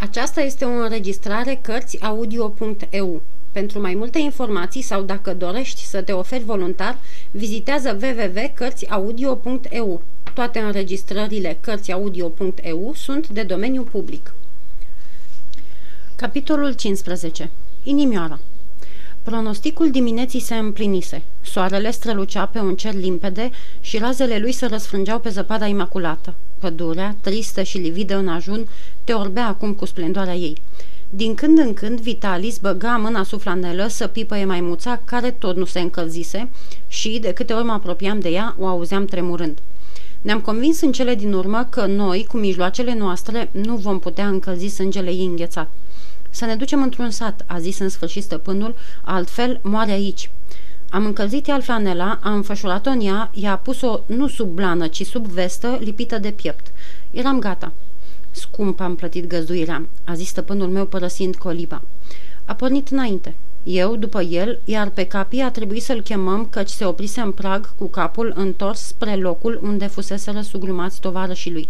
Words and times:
Aceasta 0.00 0.40
este 0.40 0.64
o 0.64 0.68
înregistrare 0.68 1.58
Cărțiaudio.eu. 1.62 3.22
Pentru 3.52 3.80
mai 3.80 3.94
multe 3.94 4.18
informații 4.18 4.82
sau 4.82 5.02
dacă 5.02 5.34
dorești 5.34 5.84
să 5.84 6.02
te 6.02 6.12
oferi 6.12 6.44
voluntar, 6.44 6.98
vizitează 7.30 7.98
www.cărțiaudio.eu. 8.02 10.02
Toate 10.34 10.58
înregistrările 10.58 11.58
Cărțiaudio.eu 11.60 12.92
sunt 12.94 13.28
de 13.28 13.42
domeniu 13.42 13.82
public. 13.82 14.34
Capitolul 16.16 16.72
15. 16.72 17.50
Inimioara 17.82 18.38
Pronosticul 19.22 19.90
dimineții 19.90 20.40
se 20.40 20.54
împlinise. 20.54 21.22
Soarele 21.40 21.90
strălucea 21.90 22.46
pe 22.46 22.58
un 22.58 22.76
cer 22.76 22.94
limpede 22.94 23.50
și 23.80 23.98
razele 23.98 24.38
lui 24.38 24.52
se 24.52 24.66
răsfrângeau 24.66 25.18
pe 25.18 25.28
zăpada 25.28 25.66
imaculată. 25.66 26.34
Pădurea, 26.58 27.16
tristă 27.20 27.62
și 27.62 27.78
lividă 27.78 28.16
în 28.16 28.28
ajun, 28.28 28.68
te 29.08 29.14
orbea 29.14 29.46
acum 29.46 29.72
cu 29.72 29.84
splendoarea 29.84 30.34
ei. 30.34 30.56
Din 31.10 31.34
când 31.34 31.58
în 31.58 31.74
când, 31.74 32.00
Vitalis 32.00 32.58
băga 32.58 32.96
mâna 32.96 33.22
sub 33.22 33.40
flanelă 33.40 33.86
să 33.86 34.06
pipăie 34.06 34.44
maimuța, 34.44 35.00
care 35.04 35.30
tot 35.30 35.56
nu 35.56 35.64
se 35.64 35.80
încălzise 35.80 36.48
și, 36.88 37.18
de 37.18 37.32
câte 37.32 37.52
ori 37.52 37.64
mă 37.64 37.72
apropiam 37.72 38.20
de 38.20 38.28
ea, 38.28 38.56
o 38.58 38.66
auzeam 38.66 39.04
tremurând. 39.04 39.58
Ne-am 40.20 40.40
convins 40.40 40.80
în 40.80 40.92
cele 40.92 41.14
din 41.14 41.32
urmă 41.32 41.66
că 41.70 41.86
noi, 41.86 42.26
cu 42.28 42.36
mijloacele 42.36 42.94
noastre, 42.94 43.50
nu 43.52 43.76
vom 43.76 43.98
putea 43.98 44.26
încălzi 44.26 44.66
sângele 44.74 45.10
ei 45.10 45.24
înghețat. 45.24 45.70
Să 46.30 46.44
ne 46.44 46.54
ducem 46.54 46.82
într-un 46.82 47.10
sat, 47.10 47.44
a 47.46 47.58
zis 47.58 47.78
în 47.78 47.88
sfârșit 47.88 48.22
stăpânul, 48.22 48.74
altfel 49.04 49.60
moare 49.62 49.90
aici. 49.90 50.30
Am 50.90 51.04
încălzit 51.04 51.48
ea 51.48 51.60
flanela, 51.60 52.18
am 52.22 52.34
înfășurat-o 52.34 52.90
în 52.90 53.00
ea, 53.00 53.30
i-a 53.34 53.56
pus-o 53.56 54.00
nu 54.06 54.28
sub 54.28 54.48
blană, 54.48 54.86
ci 54.86 55.06
sub 55.06 55.26
vestă, 55.26 55.78
lipită 55.80 56.18
de 56.18 56.30
piept. 56.30 56.66
Eram 57.10 57.38
gata. 57.38 57.72
Scump 58.30 58.80
am 58.80 58.94
plătit 58.94 59.26
găzduirea, 59.26 59.86
a 60.04 60.14
zis 60.14 60.28
stăpânul 60.28 60.68
meu 60.68 60.86
părăsind 60.86 61.36
coliba. 61.36 61.82
A 62.44 62.54
pornit 62.54 62.88
înainte. 62.88 63.34
Eu, 63.62 63.96
după 63.96 64.22
el, 64.22 64.60
iar 64.64 64.90
pe 64.90 65.04
capii 65.04 65.40
a 65.40 65.50
trebuit 65.50 65.82
să-l 65.82 66.02
chemăm 66.02 66.46
căci 66.50 66.68
se 66.68 66.84
oprise 66.84 67.20
în 67.20 67.32
prag 67.32 67.74
cu 67.78 67.86
capul 67.86 68.32
întors 68.36 68.80
spre 68.80 69.16
locul 69.16 69.60
unde 69.62 69.86
fuseseră 69.86 70.40
sugrumați 70.40 71.00
tovarășii 71.00 71.52
lui. 71.52 71.68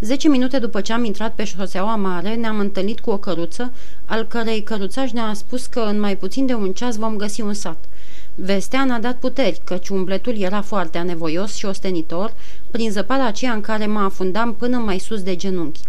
Zece 0.00 0.28
minute 0.28 0.58
după 0.58 0.80
ce 0.80 0.92
am 0.92 1.04
intrat 1.04 1.34
pe 1.34 1.44
șoseaua 1.44 1.96
mare, 1.96 2.34
ne-am 2.34 2.58
întâlnit 2.58 3.00
cu 3.00 3.10
o 3.10 3.18
căruță, 3.18 3.72
al 4.04 4.26
cărei 4.26 4.62
căruțaș 4.62 5.10
ne-a 5.10 5.32
spus 5.34 5.66
că 5.66 5.80
în 5.80 6.00
mai 6.00 6.16
puțin 6.16 6.46
de 6.46 6.54
un 6.54 6.72
ceas 6.72 6.96
vom 6.96 7.16
găsi 7.16 7.40
un 7.40 7.54
sat. 7.54 7.84
Vestea 8.38 8.84
n-a 8.84 8.98
dat 8.98 9.16
puteri, 9.16 9.60
căci 9.64 9.88
umbletul 9.88 10.40
era 10.40 10.62
foarte 10.62 10.98
anevoios 10.98 11.54
și 11.54 11.64
ostenitor, 11.64 12.34
prin 12.70 12.90
zăpada 12.90 13.26
aceea 13.26 13.52
în 13.52 13.60
care 13.60 13.86
mă 13.86 14.00
afundam 14.00 14.54
până 14.54 14.78
mai 14.78 14.98
sus 14.98 15.22
de 15.22 15.36
genunchi. 15.36 15.80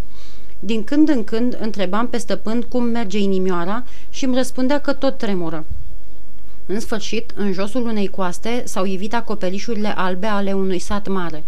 Din 0.60 0.84
când 0.84 1.10
în 1.10 1.24
când 1.24 1.58
întrebam 1.62 2.08
pe 2.08 2.18
stăpân 2.18 2.62
cum 2.62 2.84
merge 2.84 3.20
inimioara 3.20 3.84
și 4.10 4.26
îmi 4.26 4.36
răspundea 4.36 4.80
că 4.80 4.94
tot 4.94 5.18
tremură. 5.18 5.66
În 6.66 6.80
sfârșit, 6.80 7.32
în 7.36 7.52
josul 7.54 7.88
unei 7.88 8.08
coaste 8.08 8.64
s-au 8.66 8.86
ivit 8.86 9.14
acoperișurile 9.14 9.94
albe 9.96 10.28
ale 10.28 10.54
unui 10.54 10.80
sat 10.80 11.08
mare. 11.08 11.44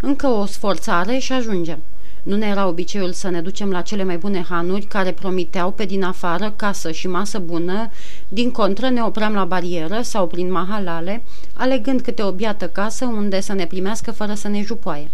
Încă 0.00 0.26
o 0.26 0.46
sforțare 0.46 1.18
și 1.18 1.32
ajungem. 1.32 1.78
Nu 2.22 2.36
ne 2.36 2.46
era 2.46 2.66
obiceiul 2.66 3.12
să 3.12 3.28
ne 3.28 3.40
ducem 3.40 3.70
la 3.70 3.80
cele 3.80 4.04
mai 4.04 4.18
bune 4.18 4.44
hanuri 4.48 4.84
care 4.84 5.12
promiteau 5.12 5.70
pe 5.70 5.84
din 5.84 6.02
afară 6.02 6.52
casă 6.56 6.90
și 6.90 7.08
masă 7.08 7.38
bună, 7.38 7.90
din 8.28 8.50
contră 8.50 8.90
ne 8.90 9.02
opream 9.02 9.34
la 9.34 9.44
barieră 9.44 10.00
sau 10.02 10.26
prin 10.26 10.50
mahalale, 10.50 11.22
alegând 11.54 12.00
câte 12.00 12.22
o 12.22 12.32
biată 12.32 12.68
casă 12.68 13.04
unde 13.04 13.40
să 13.40 13.52
ne 13.52 13.66
primească 13.66 14.10
fără 14.10 14.34
să 14.34 14.48
ne 14.48 14.62
jupoaie. 14.62 15.10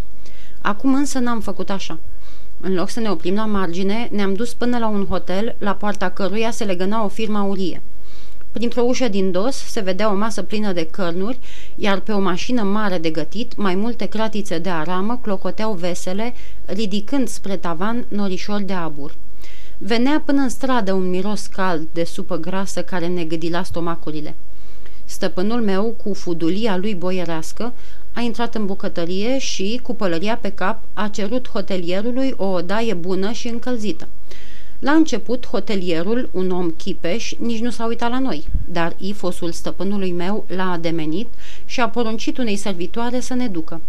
Acum 0.61 0.95
însă 0.95 1.19
n-am 1.19 1.41
făcut 1.41 1.71
așa. 1.71 1.99
În 2.61 2.75
loc 2.75 2.89
să 2.89 3.01
ne 3.01 3.11
oprim 3.11 3.35
la 3.35 3.45
margine, 3.45 4.09
ne-am 4.13 4.35
dus 4.35 4.55
până 4.55 4.79
la 4.79 4.89
un 4.89 5.07
hotel, 5.07 5.57
la 5.59 5.75
poarta 5.75 6.11
căruia 6.11 6.51
se 6.51 6.65
legăna 6.65 7.05
o 7.05 7.09
firmă 7.09 7.39
aurie. 7.39 7.83
Printr-o 8.57 8.83
ușă 8.83 9.09
din 9.09 9.31
dos 9.31 9.57
se 9.57 9.81
vedea 9.81 10.11
o 10.11 10.15
masă 10.15 10.43
plină 10.43 10.73
de 10.73 10.87
cărnuri, 10.87 11.39
iar 11.75 12.01
pe 12.01 12.13
o 12.13 12.21
mașină 12.21 12.63
mare 12.63 12.99
de 12.99 13.11
gătit, 13.11 13.57
mai 13.57 13.75
multe 13.75 14.07
cratițe 14.07 14.59
de 14.59 14.69
aramă 14.69 15.19
clocoteau 15.23 15.73
vesele, 15.73 16.35
ridicând 16.65 17.29
spre 17.29 17.57
tavan 17.57 18.05
norișor 18.09 18.61
de 18.61 18.73
abur. 18.73 19.15
Venea 19.79 20.23
până 20.25 20.41
în 20.41 20.49
stradă 20.49 20.93
un 20.93 21.11
miros 21.11 21.47
cald 21.47 21.87
de 21.93 22.05
supă 22.05 22.37
grasă 22.37 22.83
care 22.83 23.07
ne 23.07 23.25
gâdila 23.25 23.63
stomacurile. 23.63 24.35
Stăpânul 25.05 25.63
meu, 25.63 25.85
cu 26.05 26.15
fudulia 26.15 26.77
lui 26.77 26.95
boierească, 26.95 27.73
a 28.13 28.21
intrat 28.21 28.55
în 28.55 28.67
bucătărie 28.67 29.39
și, 29.39 29.81
cu 29.83 29.95
pălăria 29.95 30.37
pe 30.37 30.51
cap, 30.51 30.81
a 30.95 31.09
cerut 31.09 31.49
hotelierului 31.49 32.35
o 32.37 32.47
odaie 32.47 32.95
bună 32.95 33.33
și 33.33 33.49
încălzită. 33.49 34.09
La 34.87 34.93
început, 34.93 35.47
hotelierul, 35.47 36.29
un 36.33 36.51
om 36.51 36.71
chipeș, 36.71 37.35
nici 37.39 37.61
nu 37.61 37.71
s-a 37.71 37.87
uitat 37.87 38.11
la 38.11 38.19
noi, 38.19 38.49
dar 38.69 38.95
ifosul 38.99 39.53
stăpânului 39.53 40.13
meu 40.13 40.45
l-a 40.49 40.71
ademenit 40.71 41.29
și 41.65 41.81
a 41.81 41.89
poruncit 41.89 42.39
unei 42.39 42.57
servitoare 42.57 43.21
să 43.21 43.35
ne 43.35 43.49
ducă. 43.49 43.81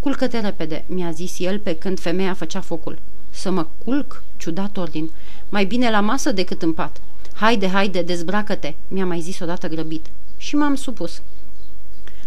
Culcă-te 0.00 0.40
repede, 0.40 0.84
mi-a 0.86 1.10
zis 1.10 1.38
el 1.38 1.58
pe 1.58 1.74
când 1.74 2.00
femeia 2.00 2.34
făcea 2.34 2.60
focul. 2.60 2.98
Să 3.30 3.50
mă 3.50 3.66
culc? 3.84 4.22
Ciudat 4.36 4.76
ordin. 4.76 5.10
Mai 5.48 5.64
bine 5.64 5.90
la 5.90 6.00
masă 6.00 6.32
decât 6.32 6.62
în 6.62 6.72
pat. 6.72 7.00
Haide, 7.32 7.68
haide, 7.68 8.02
dezbracă-te, 8.02 8.74
mi-a 8.88 9.06
mai 9.06 9.20
zis 9.20 9.40
odată 9.40 9.68
grăbit. 9.68 10.06
Și 10.36 10.56
m-am 10.56 10.74
supus. 10.74 11.22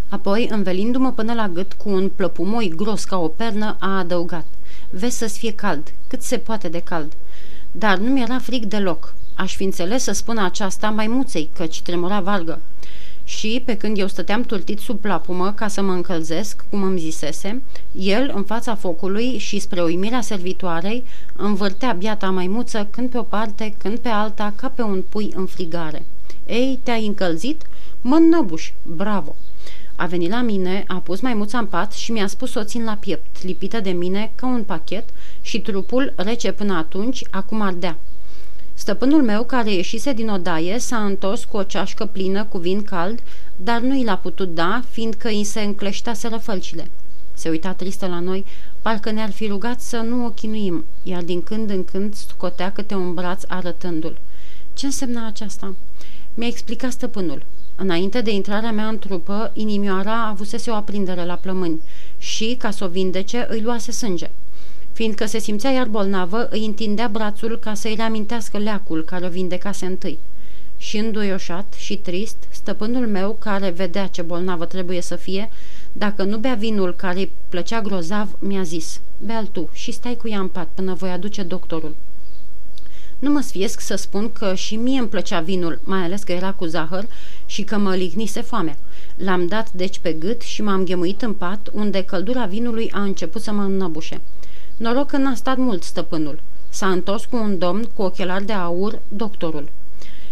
Apoi, 0.09 0.47
învelindu-mă 0.49 1.11
până 1.11 1.33
la 1.33 1.47
gât 1.47 1.73
cu 1.73 1.89
un 1.89 2.09
plăpumoi 2.15 2.73
gros 2.75 3.03
ca 3.03 3.17
o 3.17 3.27
pernă, 3.27 3.75
a 3.79 3.97
adăugat. 3.97 4.45
Vezi 4.89 5.17
să-ți 5.17 5.37
fie 5.37 5.53
cald, 5.53 5.93
cât 6.07 6.21
se 6.21 6.37
poate 6.37 6.69
de 6.69 6.79
cald 6.79 7.13
dar 7.71 7.97
nu 7.97 8.09
mi-era 8.09 8.39
frig 8.39 8.65
deloc. 8.65 9.13
Aș 9.35 9.55
fi 9.55 9.63
înțeles 9.63 10.03
să 10.03 10.11
spun 10.11 10.37
aceasta 10.37 10.89
maimuței, 10.89 11.49
căci 11.53 11.81
tremura 11.81 12.19
vargă. 12.19 12.59
Și, 13.23 13.61
pe 13.65 13.77
când 13.77 13.97
eu 13.97 14.07
stăteam 14.07 14.41
tultit 14.41 14.79
sub 14.79 14.99
plapumă 14.99 15.51
ca 15.51 15.67
să 15.67 15.81
mă 15.81 15.91
încălzesc, 15.91 16.65
cum 16.69 16.83
îmi 16.83 16.99
zisese, 16.99 17.61
el, 17.91 18.31
în 18.35 18.43
fața 18.43 18.75
focului 18.75 19.37
și 19.37 19.59
spre 19.59 19.81
uimirea 19.81 20.21
servitoarei, 20.21 21.03
învârtea 21.35 21.91
biata 21.91 22.29
maimuță 22.29 22.87
când 22.91 23.09
pe 23.09 23.17
o 23.17 23.21
parte, 23.21 23.73
când 23.77 23.99
pe 23.99 24.09
alta, 24.09 24.53
ca 24.55 24.67
pe 24.67 24.81
un 24.81 25.03
pui 25.09 25.31
în 25.35 25.45
frigare. 25.45 26.05
Ei, 26.47 26.79
te-ai 26.83 27.05
încălzit? 27.05 27.61
Mă 28.01 28.17
năbuș, 28.17 28.71
bravo! 28.83 29.35
A 30.01 30.05
venit 30.05 30.29
la 30.29 30.41
mine, 30.41 30.83
a 30.87 30.95
pus 30.95 31.19
maimuța 31.19 31.57
în 31.57 31.65
pat 31.65 31.91
și 31.91 32.11
mi-a 32.11 32.27
spus 32.27 32.51
să 32.51 32.59
o 32.59 32.63
țin 32.63 32.83
la 32.83 32.93
piept, 32.93 33.43
lipită 33.43 33.79
de 33.79 33.89
mine 33.89 34.31
ca 34.35 34.47
un 34.47 34.63
pachet 34.63 35.09
și 35.41 35.59
trupul, 35.59 36.13
rece 36.15 36.51
până 36.51 36.73
atunci, 36.73 37.23
acum 37.29 37.61
ardea. 37.61 37.97
Stăpânul 38.73 39.23
meu, 39.23 39.43
care 39.43 39.73
ieșise 39.73 40.13
din 40.13 40.29
odaie, 40.29 40.79
s-a 40.79 41.05
întors 41.05 41.43
cu 41.43 41.57
o 41.57 41.63
ceașcă 41.63 42.05
plină 42.05 42.43
cu 42.43 42.57
vin 42.57 42.83
cald, 42.83 43.19
dar 43.55 43.81
nu 43.81 43.95
i 43.95 44.03
l-a 44.03 44.17
putut 44.17 44.53
da, 44.53 44.83
fiindcă 44.89 45.27
îi 45.27 45.43
se 45.43 45.61
încleștaseră 45.61 46.37
fălcile. 46.37 46.87
Se 47.33 47.49
uita 47.49 47.73
tristă 47.73 48.07
la 48.07 48.19
noi, 48.19 48.45
parcă 48.81 49.11
ne-ar 49.11 49.31
fi 49.31 49.47
rugat 49.47 49.81
să 49.81 49.97
nu 49.97 50.25
o 50.25 50.29
chinuim, 50.29 50.85
iar 51.03 51.23
din 51.23 51.43
când 51.43 51.69
în 51.69 51.83
când 51.83 52.15
scotea 52.15 52.71
câte 52.71 52.95
un 52.95 53.13
braț 53.13 53.43
arătându-l. 53.47 54.17
Ce 54.73 54.85
însemna 54.85 55.27
aceasta? 55.27 55.75
Mi-a 56.33 56.47
explicat 56.47 56.91
stăpânul. 56.91 57.43
Înainte 57.81 58.21
de 58.21 58.31
intrarea 58.31 58.71
mea 58.71 58.87
în 58.87 58.99
trupă, 58.99 59.51
inimioara 59.53 60.27
avusese 60.27 60.69
o 60.69 60.73
aprindere 60.73 61.25
la 61.25 61.35
plămâni 61.35 61.81
și, 62.17 62.55
ca 62.59 62.71
să 62.71 62.83
o 62.83 62.87
vindece, 62.87 63.47
îi 63.49 63.61
luase 63.61 63.91
sânge. 63.91 64.29
Fiindcă 64.91 65.25
se 65.25 65.39
simțea 65.39 65.71
iar 65.71 65.87
bolnavă, 65.87 66.47
îi 66.49 66.65
întindea 66.65 67.07
brațul 67.07 67.57
ca 67.57 67.73
să-i 67.73 67.95
reamintească 67.95 68.57
leacul 68.57 69.03
care 69.03 69.25
o 69.25 69.29
vindecase 69.29 69.85
întâi. 69.85 70.19
Și 70.77 70.97
înduioșat 70.97 71.73
și 71.77 71.97
trist, 71.97 72.37
stăpânul 72.49 73.07
meu, 73.07 73.35
care 73.39 73.69
vedea 73.69 74.07
ce 74.07 74.21
bolnavă 74.21 74.65
trebuie 74.65 75.01
să 75.01 75.15
fie, 75.15 75.51
dacă 75.93 76.23
nu 76.23 76.37
bea 76.37 76.53
vinul 76.53 76.93
care 76.95 77.19
îi 77.19 77.31
plăcea 77.49 77.81
grozav, 77.81 78.29
mi-a 78.39 78.63
zis, 78.63 79.01
bea 79.25 79.47
tu 79.51 79.69
și 79.73 79.91
stai 79.91 80.15
cu 80.15 80.27
ea 80.27 80.39
în 80.39 80.47
pat 80.47 80.67
până 80.73 80.93
voi 80.93 81.09
aduce 81.09 81.43
doctorul. 81.43 81.95
Nu 83.21 83.31
mă 83.31 83.41
sfiesc 83.41 83.79
să 83.79 83.95
spun 83.95 84.31
că 84.31 84.53
și 84.53 84.75
mie 84.75 84.99
îmi 84.99 85.07
plăcea 85.07 85.39
vinul, 85.39 85.79
mai 85.83 85.99
ales 85.99 86.23
că 86.23 86.31
era 86.31 86.51
cu 86.51 86.65
zahăr 86.65 87.05
și 87.45 87.63
că 87.63 87.77
mă 87.77 87.95
lignise 87.95 88.41
foamea. 88.41 88.77
L-am 89.17 89.47
dat 89.47 89.71
deci 89.71 89.99
pe 89.99 90.13
gât 90.13 90.41
și 90.41 90.61
m-am 90.61 90.83
ghemuit 90.83 91.21
în 91.21 91.33
pat, 91.33 91.69
unde 91.73 92.03
căldura 92.03 92.45
vinului 92.45 92.91
a 92.91 93.01
început 93.01 93.41
să 93.41 93.51
mă 93.51 93.61
înnăbușe. 93.61 94.21
Noroc 94.77 95.07
că 95.07 95.17
n-a 95.17 95.35
stat 95.35 95.57
mult 95.57 95.83
stăpânul. 95.83 96.39
S-a 96.69 96.89
întors 96.89 97.25
cu 97.25 97.35
un 97.35 97.57
domn 97.57 97.89
cu 97.93 98.01
ochelari 98.01 98.45
de 98.45 98.53
aur, 98.53 98.99
doctorul. 99.07 99.69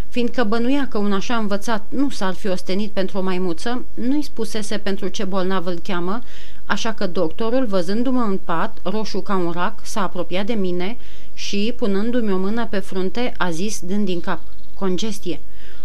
Fiindcă 0.08 0.44
bănuia 0.44 0.88
că 0.88 0.98
un 0.98 1.12
așa 1.12 1.36
învățat 1.36 1.84
nu 1.88 2.10
s-ar 2.10 2.34
fi 2.34 2.48
ostenit 2.48 2.90
pentru 2.90 3.18
o 3.18 3.22
maimuță, 3.22 3.84
nu-i 3.94 4.22
spusese 4.22 4.78
pentru 4.78 5.08
ce 5.08 5.24
bolnav 5.24 5.66
îl 5.66 5.78
cheamă, 5.82 6.20
așa 6.66 6.92
că 6.92 7.06
doctorul, 7.06 7.66
văzându-mă 7.66 8.20
în 8.20 8.38
pat, 8.44 8.78
roșu 8.82 9.20
ca 9.20 9.36
un 9.36 9.50
rac, 9.50 9.74
s-a 9.82 10.02
apropiat 10.02 10.46
de 10.46 10.52
mine 10.52 10.96
și, 11.34 11.74
punându-mi 11.76 12.32
o 12.32 12.36
mână 12.36 12.66
pe 12.66 12.78
frunte, 12.78 13.34
a 13.36 13.50
zis, 13.50 13.80
dând 13.80 14.04
din 14.04 14.20
cap, 14.20 14.40
congestie. 14.74 15.40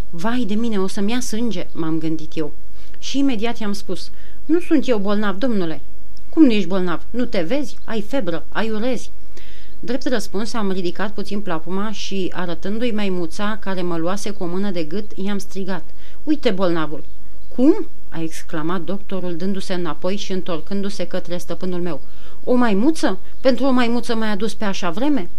Vai 0.09 0.43
de 0.47 0.53
mine, 0.53 0.79
o 0.79 0.87
să-mi 0.87 1.11
ia 1.11 1.19
sânge, 1.19 1.67
m-am 1.71 1.97
gândit 1.97 2.37
eu. 2.37 2.53
Și 2.99 3.17
imediat 3.17 3.57
i-am 3.57 3.73
spus, 3.73 4.11
nu 4.45 4.59
sunt 4.59 4.87
eu 4.87 4.97
bolnav, 4.97 5.37
domnule. 5.37 5.81
Cum 6.29 6.43
nu 6.43 6.51
ești 6.51 6.67
bolnav? 6.67 7.05
Nu 7.09 7.25
te 7.25 7.41
vezi? 7.41 7.77
Ai 7.83 8.01
febră, 8.01 8.45
ai 8.49 8.69
urezi. 8.69 9.11
Drept 9.79 10.07
răspuns 10.07 10.53
am 10.53 10.71
ridicat 10.71 11.11
puțin 11.11 11.39
plapuma 11.41 11.91
și, 11.91 12.31
arătându-i 12.35 12.91
maimuța 12.91 13.57
care 13.61 13.81
mă 13.81 13.97
luase 13.97 14.29
cu 14.29 14.43
o 14.43 14.47
mână 14.47 14.71
de 14.71 14.83
gât, 14.83 15.11
i-am 15.15 15.37
strigat. 15.37 15.83
Uite 16.23 16.51
bolnavul! 16.51 17.03
Cum? 17.55 17.87
a 18.09 18.21
exclamat 18.21 18.81
doctorul 18.81 19.35
dându-se 19.35 19.73
înapoi 19.73 20.15
și 20.15 20.31
întorcându-se 20.31 21.07
către 21.07 21.37
stăpânul 21.37 21.81
meu. 21.81 22.01
O 22.47 22.53
maimuță? 22.53 23.19
Pentru 23.41 23.65
o 23.65 23.71
maimuță 23.71 24.15
mai 24.15 24.29
adus 24.31 24.53
pe 24.53 24.65
așa 24.65 24.89
vreme? 24.89 25.29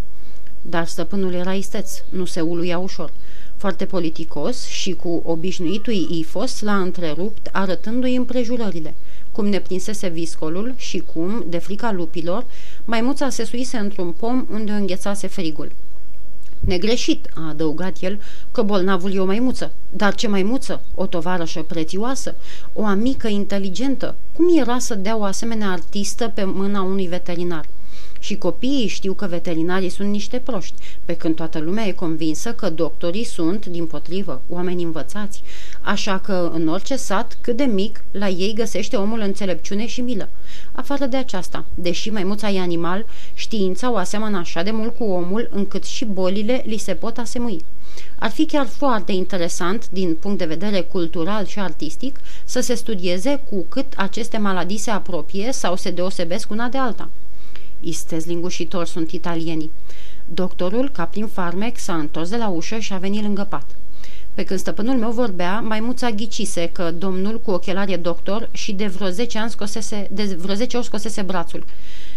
Dar 0.62 0.86
stăpânul 0.86 1.32
era 1.32 1.52
isteț, 1.52 2.02
nu 2.08 2.24
se 2.24 2.40
uluia 2.40 2.78
ușor. 2.78 3.12
Foarte 3.56 3.84
politicos 3.84 4.66
și 4.66 4.92
cu 4.92 5.22
obișnuitui 5.24 6.06
ifos 6.10 6.60
l-a 6.60 6.76
întrerupt, 6.76 7.48
arătându-i 7.52 8.16
împrejurările. 8.16 8.94
Cum 9.32 9.46
ne 9.46 9.60
prinsese 9.60 10.08
viscolul 10.08 10.74
și 10.76 11.02
cum, 11.14 11.44
de 11.48 11.58
frica 11.58 11.92
lupilor, 11.92 12.44
maimuța 12.84 13.28
se 13.28 13.44
suise 13.44 13.76
într-un 13.76 14.12
pom 14.12 14.46
unde 14.50 14.72
o 14.72 14.74
înghețase 14.74 15.26
frigul. 15.26 15.72
Negreșit, 16.66 17.30
a 17.34 17.48
adăugat 17.48 17.96
el, 18.00 18.20
că 18.52 18.62
bolnavul 18.62 19.14
e 19.14 19.18
o 19.18 19.24
maimuță. 19.24 19.72
Dar 19.90 20.14
ce 20.14 20.28
maimuță? 20.28 20.82
O 20.94 21.06
tovarășă 21.06 21.62
prețioasă? 21.62 22.34
O 22.72 22.84
amică 22.84 23.28
inteligentă? 23.28 24.14
Cum 24.32 24.58
era 24.58 24.78
să 24.78 24.94
dea 24.94 25.16
o 25.16 25.22
asemenea 25.22 25.70
artistă 25.70 26.32
pe 26.34 26.44
mâna 26.44 26.82
unui 26.82 27.06
veterinar? 27.06 27.64
Și 28.26 28.36
copiii 28.36 28.86
știu 28.86 29.12
că 29.12 29.26
veterinarii 29.26 29.88
sunt 29.88 30.10
niște 30.10 30.38
proști, 30.38 30.74
pe 31.04 31.16
când 31.16 31.34
toată 31.34 31.58
lumea 31.58 31.86
e 31.86 31.92
convinsă 31.92 32.52
că 32.52 32.70
doctorii 32.70 33.24
sunt, 33.24 33.66
din 33.66 33.86
potrivă, 33.86 34.42
oameni 34.48 34.82
învățați. 34.82 35.42
Așa 35.80 36.18
că, 36.18 36.50
în 36.54 36.68
orice 36.68 36.96
sat, 36.96 37.38
cât 37.40 37.56
de 37.56 37.64
mic, 37.64 38.04
la 38.10 38.28
ei 38.28 38.54
găsește 38.54 38.96
omul 38.96 39.20
înțelepciune 39.20 39.86
și 39.86 40.00
milă. 40.00 40.28
Afară 40.72 41.04
de 41.04 41.16
aceasta, 41.16 41.64
deși 41.74 42.10
maimuța 42.10 42.50
e 42.50 42.60
animal, 42.60 43.06
știința 43.34 43.92
o 43.92 43.96
aseamănă 43.96 44.38
așa 44.38 44.62
de 44.62 44.70
mult 44.70 44.96
cu 44.96 45.04
omul, 45.04 45.48
încât 45.52 45.84
și 45.84 46.04
bolile 46.04 46.62
li 46.66 46.76
se 46.76 46.94
pot 46.94 47.18
asemui. 47.18 47.64
Ar 48.18 48.30
fi 48.30 48.46
chiar 48.46 48.66
foarte 48.66 49.12
interesant, 49.12 49.88
din 49.90 50.14
punct 50.14 50.38
de 50.38 50.44
vedere 50.44 50.80
cultural 50.80 51.44
și 51.44 51.58
artistic, 51.58 52.20
să 52.44 52.60
se 52.60 52.74
studieze 52.74 53.40
cu 53.50 53.66
cât 53.68 53.92
aceste 53.96 54.38
maladii 54.38 54.78
se 54.78 54.90
apropie 54.90 55.52
sau 55.52 55.76
se 55.76 55.90
deosebesc 55.90 56.50
una 56.50 56.68
de 56.68 56.78
alta. 56.78 57.08
Istez 57.80 58.24
lingușitor 58.24 58.86
sunt 58.86 59.10
italienii. 59.10 59.70
Doctorul, 60.24 60.90
ca 60.90 61.04
prin 61.04 61.26
farmec, 61.26 61.78
s-a 61.78 61.94
întors 61.94 62.28
de 62.28 62.36
la 62.36 62.48
ușă 62.48 62.78
și 62.78 62.92
a 62.92 62.98
venit 62.98 63.22
lângă 63.22 63.46
pat. 63.48 63.64
Pe 64.34 64.44
când 64.44 64.58
stăpânul 64.58 64.96
meu 64.96 65.10
vorbea, 65.10 65.60
maimuța 65.60 66.10
ghicise 66.10 66.68
că 66.68 66.90
domnul 66.90 67.40
cu 67.40 67.50
ochelari 67.50 67.92
e 67.92 67.96
doctor 67.96 68.48
și 68.52 68.72
de 68.72 68.86
vreo 68.86 69.08
10 69.08 69.38
ani 69.38 69.50
scosese, 69.50 70.08
de 70.12 70.22
vreo 70.38 70.54
10 70.54 70.76
ori 70.76 70.86
scosese 70.86 71.22
brațul. 71.22 71.64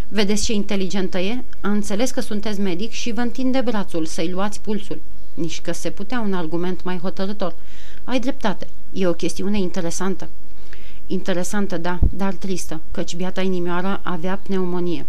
Vedeți 0.07 0.43
ce 0.43 0.53
inteligentă 0.53 1.17
e? 1.17 1.43
A 1.61 1.69
înțeles 1.69 2.11
că 2.11 2.21
sunteți 2.21 2.59
medic 2.59 2.91
și 2.91 3.11
vă 3.11 3.21
întinde 3.21 3.61
brațul 3.61 4.05
să-i 4.05 4.29
luați 4.29 4.61
pulsul. 4.61 5.01
Nici 5.33 5.61
că 5.61 5.71
se 5.71 5.89
putea 5.89 6.19
un 6.19 6.33
argument 6.33 6.83
mai 6.83 6.97
hotărător. 6.97 7.55
Ai 8.03 8.19
dreptate. 8.19 8.67
E 8.93 9.07
o 9.07 9.13
chestiune 9.13 9.59
interesantă. 9.59 10.29
Interesantă, 11.07 11.77
da, 11.77 11.99
dar 12.09 12.33
tristă, 12.33 12.81
căci 12.91 13.15
biata 13.15 13.41
inimioară 13.41 13.99
avea 14.03 14.39
pneumonie. 14.43 15.05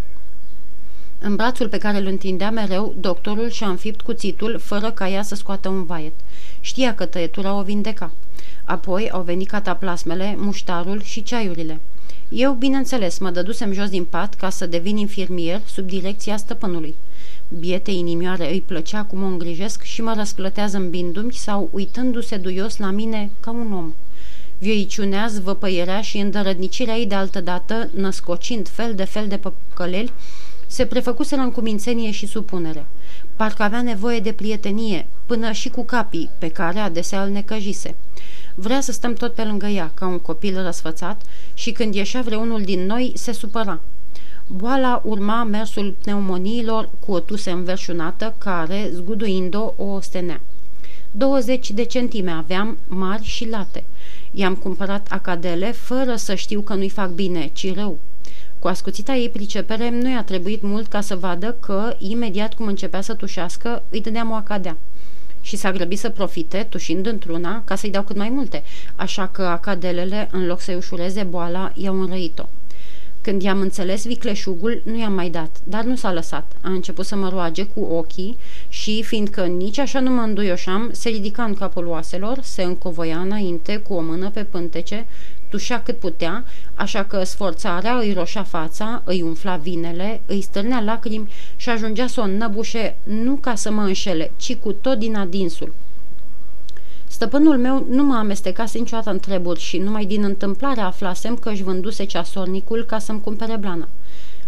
În 1.23 1.37
brațul 1.37 1.69
pe 1.69 1.79
care 1.79 1.99
îl 1.99 2.07
întindea 2.07 2.51
mereu, 2.51 2.95
doctorul 3.01 3.51
și-a 3.51 3.69
înfipt 3.69 4.01
cuțitul 4.01 4.59
fără 4.59 4.91
ca 4.91 5.09
ea 5.09 5.23
să 5.23 5.35
scoată 5.35 5.69
un 5.69 5.85
vaiet. 5.85 6.13
Știa 6.61 6.95
că 6.95 7.07
tăietura 7.07 7.55
o 7.55 7.63
vindeca. 7.63 8.13
Apoi 8.65 9.11
au 9.11 9.23
venit 9.23 9.49
cataplasmele, 9.49 10.35
muștarul 10.39 11.03
și 11.03 11.23
ceaiurile. 11.23 11.81
Eu, 12.29 12.53
bineînțeles, 12.53 13.19
mă 13.19 13.31
dădusem 13.31 13.73
jos 13.73 13.89
din 13.89 14.05
pat 14.05 14.35
ca 14.35 14.51
să 14.51 14.67
devin 14.67 14.97
infirmier 14.97 15.61
sub 15.67 15.87
direcția 15.87 16.37
stăpânului. 16.37 16.95
Biete 17.59 17.91
inimioare 17.91 18.51
îi 18.51 18.63
plăcea 18.67 19.03
cum 19.03 19.23
o 19.23 19.27
îngrijesc 19.27 19.83
și 19.83 20.03
mă 20.03 20.15
răsplătea 20.17 20.67
zâmbindu-mi 20.67 21.33
sau 21.33 21.69
uitându-se 21.73 22.37
duios 22.37 22.77
la 22.77 22.91
mine 22.91 23.31
ca 23.41 23.51
un 23.51 23.73
om. 23.73 23.93
Vioiciunea, 24.59 25.27
zvăpăierea 25.27 26.01
și 26.01 26.19
îndărădnicirea 26.19 26.97
ei 26.97 27.07
de 27.07 27.15
altădată, 27.15 27.91
născocind 27.95 28.69
fel 28.69 28.95
de 28.95 29.05
fel 29.05 29.29
de 29.29 29.37
păcăleli, 29.37 30.13
se 30.71 30.87
prefăcuseră 30.87 31.41
în 31.41 31.51
cumințenie 31.51 32.11
și 32.11 32.27
supunere. 32.27 32.87
Parcă 33.37 33.63
avea 33.63 33.83
nevoie 33.83 34.21
de 34.21 34.33
prietenie, 34.33 35.07
până 35.27 35.53
și 35.53 35.69
cu 35.69 35.85
capii, 35.85 36.31
pe 36.39 36.49
care 36.49 36.79
adesea 36.79 37.23
îl 37.23 37.31
necăjise. 37.31 37.95
Vrea 38.55 38.81
să 38.81 38.93
stăm 38.93 39.15
tot 39.15 39.35
pe 39.35 39.43
lângă 39.43 39.67
ea, 39.67 39.91
ca 39.95 40.07
un 40.07 40.19
copil 40.19 40.63
răsfățat, 40.63 41.23
și 41.55 41.73
când 41.73 41.95
ieșea 41.95 42.21
vreunul 42.21 42.63
din 42.63 42.87
noi, 42.87 43.13
se 43.15 43.33
supăra. 43.33 43.81
Boala 44.47 45.03
urma 45.05 45.45
mersul 45.45 45.97
pneumoniilor 46.03 46.89
cu 47.07 47.13
o 47.13 47.21
tuse 47.21 47.51
înverșunată, 47.51 48.35
care, 48.39 48.91
zguduind-o, 48.93 49.73
o 49.77 49.85
ostenea. 49.85 50.41
20 51.11 51.71
de 51.71 51.83
centime 51.85 52.31
aveam, 52.31 52.79
mari 52.89 53.25
și 53.25 53.49
late. 53.49 53.85
I-am 54.31 54.55
cumpărat 54.55 55.07
acadele 55.11 55.73
fără 55.73 56.17
să 56.17 56.35
știu 56.35 56.61
că 56.61 56.75
nu-i 56.75 56.89
fac 56.89 57.11
bine, 57.11 57.51
ci 57.53 57.75
rău. 57.75 57.99
Cu 58.61 58.69
ascuțita 58.69 59.15
ei 59.15 59.29
pricepere, 59.29 59.91
nu 59.91 60.11
i-a 60.11 60.23
trebuit 60.23 60.63
mult 60.63 60.87
ca 60.87 61.01
să 61.01 61.17
vadă 61.17 61.57
că, 61.61 61.97
imediat 61.99 62.55
cum 62.55 62.67
începea 62.67 63.01
să 63.01 63.15
tușească, 63.15 63.83
îi 63.91 64.01
dădeam 64.01 64.31
o 64.31 64.35
acadea. 64.35 64.77
Și 65.41 65.57
s-a 65.57 65.73
grăbit 65.73 65.99
să 65.99 66.09
profite, 66.09 66.67
tușind 66.69 67.07
într-una, 67.07 67.63
ca 67.65 67.75
să-i 67.75 67.91
dau 67.91 68.03
cât 68.03 68.17
mai 68.17 68.29
multe, 68.29 68.63
așa 68.97 69.27
că 69.27 69.43
acadelele, 69.43 70.29
în 70.33 70.47
loc 70.47 70.61
să-i 70.61 70.75
ușureze 70.75 71.23
boala, 71.23 71.73
i-au 71.75 72.01
înrăit-o. 72.01 72.49
Când 73.21 73.43
i-am 73.43 73.61
înțeles 73.61 74.07
vicleșugul, 74.07 74.83
nu 74.85 74.99
i-am 74.99 75.13
mai 75.13 75.31
dat, 75.31 75.61
dar 75.65 75.85
nu 75.85 75.97
s-a 75.97 76.13
lăsat. 76.13 76.53
A 76.61 76.71
început 76.71 77.07
să 77.07 77.17
mă 77.17 77.29
roage 77.29 77.65
cu 77.65 77.81
ochii 77.81 78.37
și, 78.69 79.03
fiindcă 79.03 79.45
nici 79.45 79.79
așa 79.79 80.01
nu 80.01 80.11
mă 80.11 80.21
înduioșam, 80.21 80.89
se 80.93 81.09
ridica 81.09 81.43
în 81.43 81.55
capul 81.55 81.87
oaselor, 81.87 82.39
se 82.43 82.63
încovoia 82.63 83.19
înainte 83.19 83.77
cu 83.77 83.95
o 83.95 84.01
mână 84.01 84.31
pe 84.31 84.45
pântece 84.45 85.07
tușea 85.51 85.83
cât 85.83 85.99
putea, 85.99 86.45
așa 86.75 87.05
că 87.05 87.25
sforțarea 87.25 87.97
îi 87.97 88.13
roșea 88.13 88.43
fața, 88.43 89.03
îi 89.05 89.23
umfla 89.23 89.57
vinele, 89.57 90.21
îi 90.27 90.41
stârnea 90.41 90.81
lacrimi 90.81 91.31
și 91.57 91.69
ajungea 91.69 92.07
să 92.07 92.21
o 92.21 92.25
înnăbușe 92.25 92.97
nu 93.03 93.35
ca 93.35 93.55
să 93.55 93.71
mă 93.71 93.83
înșele, 93.83 94.33
ci 94.37 94.57
cu 94.57 94.73
tot 94.73 94.99
din 94.99 95.17
adinsul. 95.17 95.73
Stăpânul 97.07 97.59
meu 97.59 97.87
nu 97.91 98.05
mă 98.05 98.15
amestecase 98.15 98.79
niciodată 98.79 99.11
în 99.11 99.19
treburi 99.19 99.61
și 99.61 99.79
numai 99.79 100.05
din 100.05 100.25
întâmplare 100.25 100.81
aflasem 100.81 101.37
că 101.37 101.51
își 101.51 101.63
vânduse 101.63 102.05
ceasornicul 102.05 102.85
ca 102.85 102.99
să-mi 102.99 103.21
cumpere 103.21 103.57
blana. 103.57 103.89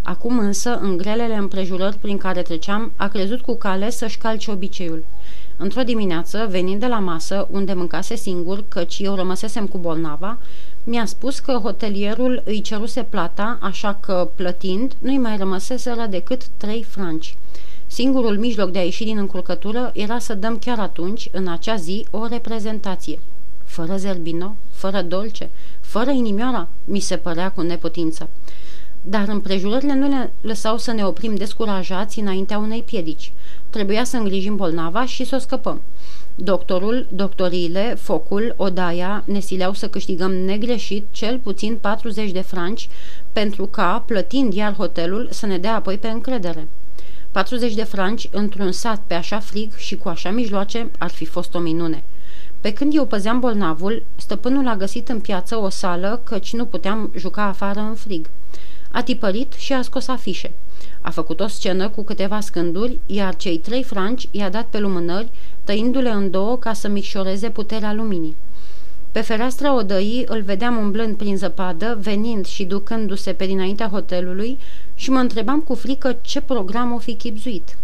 Acum 0.02 0.38
însă, 0.38 0.78
în 0.80 0.96
grelele 0.96 1.34
împrejurări 1.34 1.96
prin 1.96 2.16
care 2.16 2.42
treceam, 2.42 2.92
a 2.96 3.08
crezut 3.08 3.40
cu 3.40 3.54
cale 3.56 3.90
să-și 3.90 4.18
calce 4.18 4.50
obiceiul. 4.50 5.04
Într-o 5.56 5.82
dimineață, 5.82 6.46
venind 6.50 6.80
de 6.80 6.86
la 6.86 6.98
masă, 6.98 7.48
unde 7.50 7.72
mâncase 7.72 8.16
singur, 8.16 8.64
căci 8.68 8.98
eu 8.98 9.14
rămăsesem 9.14 9.66
cu 9.66 9.78
bolnava, 9.78 10.38
mi-a 10.84 11.04
spus 11.04 11.38
că 11.38 11.52
hotelierul 11.52 12.42
îi 12.44 12.60
ceruse 12.60 13.02
plata, 13.02 13.58
așa 13.60 13.98
că, 14.00 14.30
plătind, 14.34 14.92
nu-i 14.98 15.18
mai 15.18 15.36
rămăseseră 15.36 16.06
decât 16.10 16.46
trei 16.56 16.82
franci. 16.82 17.36
Singurul 17.86 18.38
mijloc 18.38 18.70
de 18.70 18.78
a 18.78 18.82
ieși 18.82 19.04
din 19.04 19.18
încurcătură 19.18 19.90
era 19.94 20.18
să 20.18 20.34
dăm 20.34 20.58
chiar 20.58 20.78
atunci, 20.78 21.28
în 21.32 21.48
acea 21.48 21.76
zi, 21.76 22.06
o 22.10 22.26
reprezentație. 22.26 23.18
Fără 23.64 23.96
zerbino, 23.96 24.56
fără 24.70 25.02
dolce, 25.02 25.50
fără 25.80 26.10
inimioara, 26.10 26.68
mi 26.84 27.00
se 27.00 27.16
părea 27.16 27.50
cu 27.50 27.60
neputință. 27.60 28.28
Dar 29.02 29.28
împrejurările 29.28 29.94
nu 29.94 30.06
ne 30.06 30.30
lăsau 30.40 30.78
să 30.78 30.92
ne 30.92 31.04
oprim 31.04 31.34
descurajați 31.34 32.18
înaintea 32.18 32.58
unei 32.58 32.82
piedici. 32.82 33.32
Trebuia 33.70 34.04
să 34.04 34.16
îngrijim 34.16 34.56
bolnava 34.56 35.06
și 35.06 35.24
să 35.24 35.36
o 35.36 35.38
scăpăm. 35.38 35.80
Doctorul, 36.34 37.06
doctoriile, 37.10 37.94
focul, 38.00 38.54
odaia 38.56 39.22
ne 39.26 39.40
sileau 39.40 39.72
să 39.72 39.88
câștigăm 39.88 40.32
negreșit 40.32 41.06
cel 41.10 41.38
puțin 41.38 41.76
40 41.80 42.30
de 42.30 42.40
franci 42.40 42.88
pentru 43.32 43.66
ca, 43.66 44.04
plătind 44.06 44.52
iar 44.52 44.74
hotelul, 44.74 45.28
să 45.30 45.46
ne 45.46 45.58
dea 45.58 45.74
apoi 45.74 45.98
pe 45.98 46.08
încredere. 46.08 46.68
40 47.30 47.74
de 47.74 47.84
franci 47.84 48.28
într-un 48.32 48.72
sat 48.72 49.02
pe 49.06 49.14
așa 49.14 49.38
frig 49.38 49.76
și 49.76 49.96
cu 49.96 50.08
așa 50.08 50.30
mijloace 50.30 50.90
ar 50.98 51.10
fi 51.10 51.24
fost 51.24 51.54
o 51.54 51.58
minune. 51.58 52.02
Pe 52.60 52.72
când 52.72 52.94
eu 52.96 53.06
păzeam 53.06 53.40
bolnavul, 53.40 54.02
stăpânul 54.16 54.68
a 54.68 54.76
găsit 54.76 55.08
în 55.08 55.20
piață 55.20 55.56
o 55.56 55.68
sală 55.68 56.20
căci 56.24 56.52
nu 56.52 56.64
puteam 56.64 57.12
juca 57.16 57.42
afară 57.42 57.80
în 57.80 57.94
frig. 57.94 58.30
A 58.92 59.02
tipărit 59.02 59.52
și 59.52 59.72
a 59.72 59.82
scos 59.82 60.08
afișe. 60.08 60.52
A 61.00 61.10
făcut 61.10 61.40
o 61.40 61.46
scenă 61.46 61.88
cu 61.88 62.02
câteva 62.02 62.40
scânduri, 62.40 62.98
iar 63.06 63.36
cei 63.36 63.58
trei 63.58 63.82
franci 63.82 64.28
i-a 64.30 64.50
dat 64.50 64.66
pe 64.66 64.78
lumânări 64.78 65.28
tăindu-le 65.64 66.10
în 66.10 66.30
două 66.30 66.56
ca 66.56 66.72
să 66.72 66.88
micșoreze 66.88 67.50
puterea 67.50 67.92
luminii. 67.92 68.36
Pe 69.12 69.20
fereastra 69.20 69.74
odăii 69.74 70.24
îl 70.28 70.42
vedeam 70.42 70.76
umblând 70.76 71.16
prin 71.16 71.36
zăpadă, 71.36 71.98
venind 72.00 72.46
și 72.46 72.64
ducându-se 72.64 73.32
pe 73.32 73.46
dinaintea 73.46 73.88
hotelului 73.88 74.58
și 74.94 75.10
mă 75.10 75.18
întrebam 75.18 75.60
cu 75.60 75.74
frică 75.74 76.16
ce 76.20 76.40
program 76.40 76.92
o 76.92 76.98
fi 76.98 77.14
chipzuit. 77.14 77.76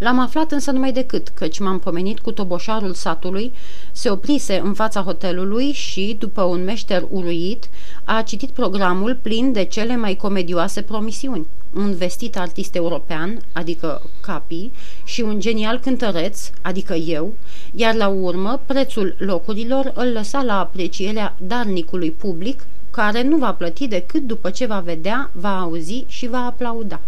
L-am 0.00 0.18
aflat 0.18 0.52
însă 0.52 0.70
numai 0.70 0.92
decât, 0.92 1.28
căci 1.28 1.58
m-am 1.58 1.78
pomenit 1.78 2.18
cu 2.18 2.32
toboșarul 2.32 2.94
satului, 2.94 3.52
se 3.92 4.10
oprise 4.10 4.60
în 4.64 4.74
fața 4.74 5.00
hotelului 5.00 5.72
și, 5.72 6.16
după 6.18 6.42
un 6.42 6.64
meșter 6.64 7.06
uruit, 7.10 7.68
a 8.04 8.22
citit 8.22 8.50
programul 8.50 9.18
plin 9.22 9.52
de 9.52 9.64
cele 9.64 9.96
mai 9.96 10.14
comedioase 10.14 10.82
promisiuni. 10.82 11.46
Un 11.74 11.94
vestit 11.94 12.38
artist 12.38 12.74
european, 12.74 13.42
adică 13.52 14.02
Capi, 14.20 14.70
și 15.04 15.20
un 15.20 15.40
genial 15.40 15.78
cântăreț, 15.78 16.50
adică 16.62 16.94
eu, 16.94 17.32
iar 17.74 17.94
la 17.94 18.08
urmă 18.08 18.60
prețul 18.66 19.14
locurilor 19.18 19.92
îl 19.94 20.12
lăsa 20.12 20.42
la 20.42 20.58
aprecierea 20.58 21.36
darnicului 21.38 22.10
public, 22.10 22.66
care 22.90 23.22
nu 23.22 23.36
va 23.36 23.52
plăti 23.52 23.88
decât 23.88 24.22
după 24.22 24.50
ce 24.50 24.66
va 24.66 24.78
vedea, 24.78 25.30
va 25.32 25.60
auzi 25.60 26.04
și 26.06 26.28
va 26.28 26.38
aplauda. 26.38 27.00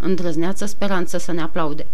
Îndrăzneață 0.00 0.66
speranță 0.66 1.18
să 1.18 1.32
ne 1.32 1.40
aplaude. 1.40 1.86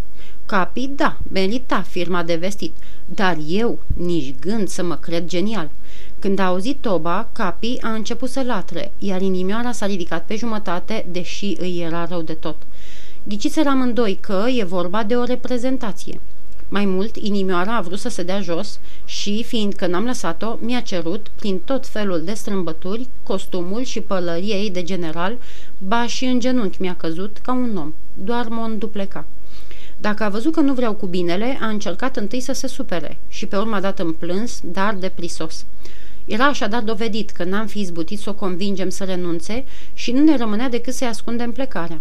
Capi, 0.53 0.87
da, 0.87 1.17
merita 1.33 1.83
firma 1.83 2.23
de 2.23 2.35
vestit, 2.35 2.73
dar 3.05 3.37
eu 3.49 3.79
nici 3.97 4.35
gând 4.41 4.69
să 4.69 4.83
mă 4.83 4.97
cred 4.97 5.27
genial. 5.27 5.71
Când 6.19 6.39
a 6.39 6.47
auzit 6.47 6.81
toba, 6.81 7.29
Capi 7.33 7.79
a 7.81 7.93
început 7.93 8.29
să 8.31 8.43
latre, 8.43 8.93
iar 8.99 9.21
inimioara 9.21 9.73
s-a 9.73 9.87
ridicat 9.87 10.25
pe 10.25 10.37
jumătate, 10.37 11.07
deși 11.11 11.57
îi 11.59 11.81
era 11.81 12.05
rău 12.05 12.23
de 12.23 12.33
tot. 12.33 12.57
Ghiciseră 13.25 13.69
amândoi 13.69 14.19
că 14.21 14.45
e 14.55 14.65
vorba 14.65 15.03
de 15.03 15.17
o 15.17 15.25
reprezentație. 15.25 16.21
Mai 16.69 16.85
mult, 16.85 17.17
inimioara 17.17 17.77
a 17.77 17.81
vrut 17.81 17.99
să 17.99 18.09
se 18.09 18.23
dea 18.23 18.41
jos 18.41 18.79
și, 19.05 19.43
fiindcă 19.43 19.87
n-am 19.87 20.05
lăsat-o, 20.05 20.57
mi-a 20.61 20.81
cerut, 20.81 21.31
prin 21.37 21.59
tot 21.59 21.87
felul 21.87 22.23
de 22.25 22.33
strâmbături, 22.33 23.09
costumul 23.23 23.83
și 23.83 24.01
pălăria 24.01 24.57
ei 24.57 24.71
de 24.71 24.83
general, 24.83 25.39
ba 25.79 26.07
și 26.07 26.25
în 26.25 26.41
genunchi 26.41 26.81
mi-a 26.81 26.97
căzut 26.97 27.39
ca 27.43 27.53
un 27.53 27.77
om. 27.77 27.93
Doar 28.15 28.49
m-o 28.49 28.63
îndupleca. 28.63 29.27
Dacă 30.03 30.25
a 30.25 30.29
văzut 30.29 30.53
că 30.53 30.61
nu 30.61 30.75
vreau 30.75 30.95
cu 30.95 31.07
binele, 31.07 31.59
a 31.61 31.67
încercat 31.67 32.17
întâi 32.17 32.41
să 32.41 32.53
se 32.53 32.67
supere 32.67 33.19
și 33.29 33.47
pe 33.47 33.57
urmă 33.57 33.77
a 33.77 33.81
dat 33.81 33.99
în 33.99 34.13
plâns, 34.13 34.61
dar 34.65 34.95
de 34.95 35.09
prisos. 35.09 35.65
Era 36.25 36.45
așadar 36.45 36.83
dovedit 36.83 37.31
că 37.31 37.45
n-am 37.45 37.67
fi 37.67 37.81
izbutit 37.81 38.19
să 38.19 38.31
o 38.31 38.35
convingem 38.35 38.89
să 38.89 39.05
renunțe 39.05 39.65
și 39.95 40.13
nu 40.13 40.23
ne 40.23 40.37
rămânea 40.37 40.69
decât 40.69 40.95
să-i 40.95 41.07
ascundem 41.07 41.53
plecarea. 41.53 42.01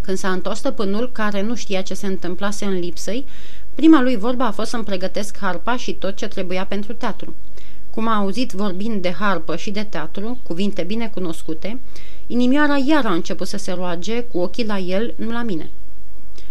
Când 0.00 0.16
s-a 0.16 0.32
întors 0.32 0.58
stăpânul, 0.58 1.10
care 1.12 1.42
nu 1.42 1.54
știa 1.54 1.82
ce 1.82 1.94
se 1.94 2.06
întâmplase 2.06 2.64
în 2.64 2.78
lipsăi, 2.78 3.26
prima 3.74 4.02
lui 4.02 4.16
vorba 4.16 4.46
a 4.46 4.50
fost 4.50 4.70
să-mi 4.70 4.84
pregătesc 4.84 5.38
harpa 5.38 5.76
și 5.76 5.92
tot 5.92 6.16
ce 6.16 6.28
trebuia 6.28 6.66
pentru 6.66 6.92
teatru. 6.92 7.34
Cum 7.90 8.08
a 8.08 8.16
auzit 8.16 8.50
vorbind 8.50 9.02
de 9.02 9.12
harpă 9.12 9.56
și 9.56 9.70
de 9.70 9.82
teatru, 9.82 10.38
cuvinte 10.42 10.82
bine 10.82 11.08
cunoscute, 11.08 11.80
inimioara 12.26 12.76
iar 12.76 13.06
a 13.06 13.12
început 13.12 13.46
să 13.46 13.56
se 13.56 13.72
roage 13.72 14.20
cu 14.20 14.38
ochii 14.38 14.66
la 14.66 14.78
el, 14.78 15.14
nu 15.16 15.30
la 15.30 15.42
mine 15.42 15.70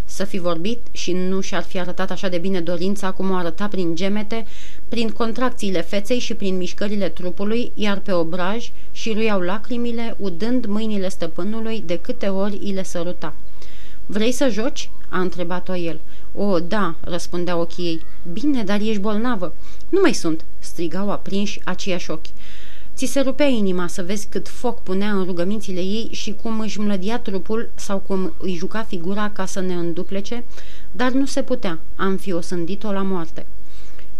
să 0.10 0.24
fi 0.24 0.38
vorbit 0.38 0.80
și 0.92 1.12
nu 1.12 1.42
și-ar 1.42 1.64
fi 1.64 1.80
arătat 1.80 2.12
așa 2.12 2.28
de 2.28 2.38
bine 2.38 2.62
dorința 2.62 3.12
cum 3.12 3.32
o 3.32 3.36
arăta 3.36 3.68
prin 3.68 3.96
gemete, 3.96 4.46
prin 4.88 5.10
contracțiile 5.10 5.82
feței 5.82 6.20
și 6.20 6.34
prin 6.34 6.58
mișcările 6.58 7.10
trupului, 7.10 7.72
iar 7.74 8.00
pe 8.00 8.12
obraj 8.12 8.72
și 8.92 9.12
ruiau 9.14 9.40
lacrimile, 9.40 10.16
udând 10.20 10.66
mâinile 10.66 11.10
stăpânului 11.10 11.84
de 11.86 11.98
câte 11.98 12.28
ori 12.28 12.60
îi 12.64 12.72
le 12.72 12.84
săruta. 12.84 13.34
Vrei 14.06 14.32
să 14.32 14.50
joci?" 14.50 14.90
a 15.10 15.20
întrebat-o 15.20 15.76
el. 15.76 16.00
O, 16.36 16.60
da," 16.60 16.96
răspundea 17.02 17.58
ochii 17.58 17.86
ei. 17.86 18.02
Bine, 18.32 18.64
dar 18.64 18.80
ești 18.80 19.00
bolnavă." 19.00 19.54
Nu 19.90 20.00
mai 20.02 20.14
sunt," 20.14 20.46
strigau 20.60 21.12
aprinși 21.12 21.62
aceiași 21.64 22.12
ochi. 22.12 22.26
Ți 23.00 23.06
se 23.06 23.20
rupea 23.20 23.46
inima 23.46 23.88
să 23.88 24.04
vezi 24.04 24.28
cât 24.28 24.48
foc 24.48 24.82
punea 24.84 25.12
în 25.12 25.24
rugămințile 25.24 25.80
ei 25.80 26.08
și 26.12 26.36
cum 26.42 26.60
își 26.60 26.80
mlădia 26.80 27.20
trupul 27.20 27.70
sau 27.76 27.98
cum 27.98 28.34
îi 28.38 28.56
juca 28.56 28.84
figura 28.84 29.30
ca 29.30 29.46
să 29.46 29.60
ne 29.60 29.74
înduplece, 29.74 30.44
dar 30.92 31.12
nu 31.12 31.26
se 31.26 31.42
putea, 31.42 31.80
am 31.96 32.16
fi 32.16 32.32
osândit-o 32.32 32.92
la 32.92 33.02
moarte. 33.02 33.46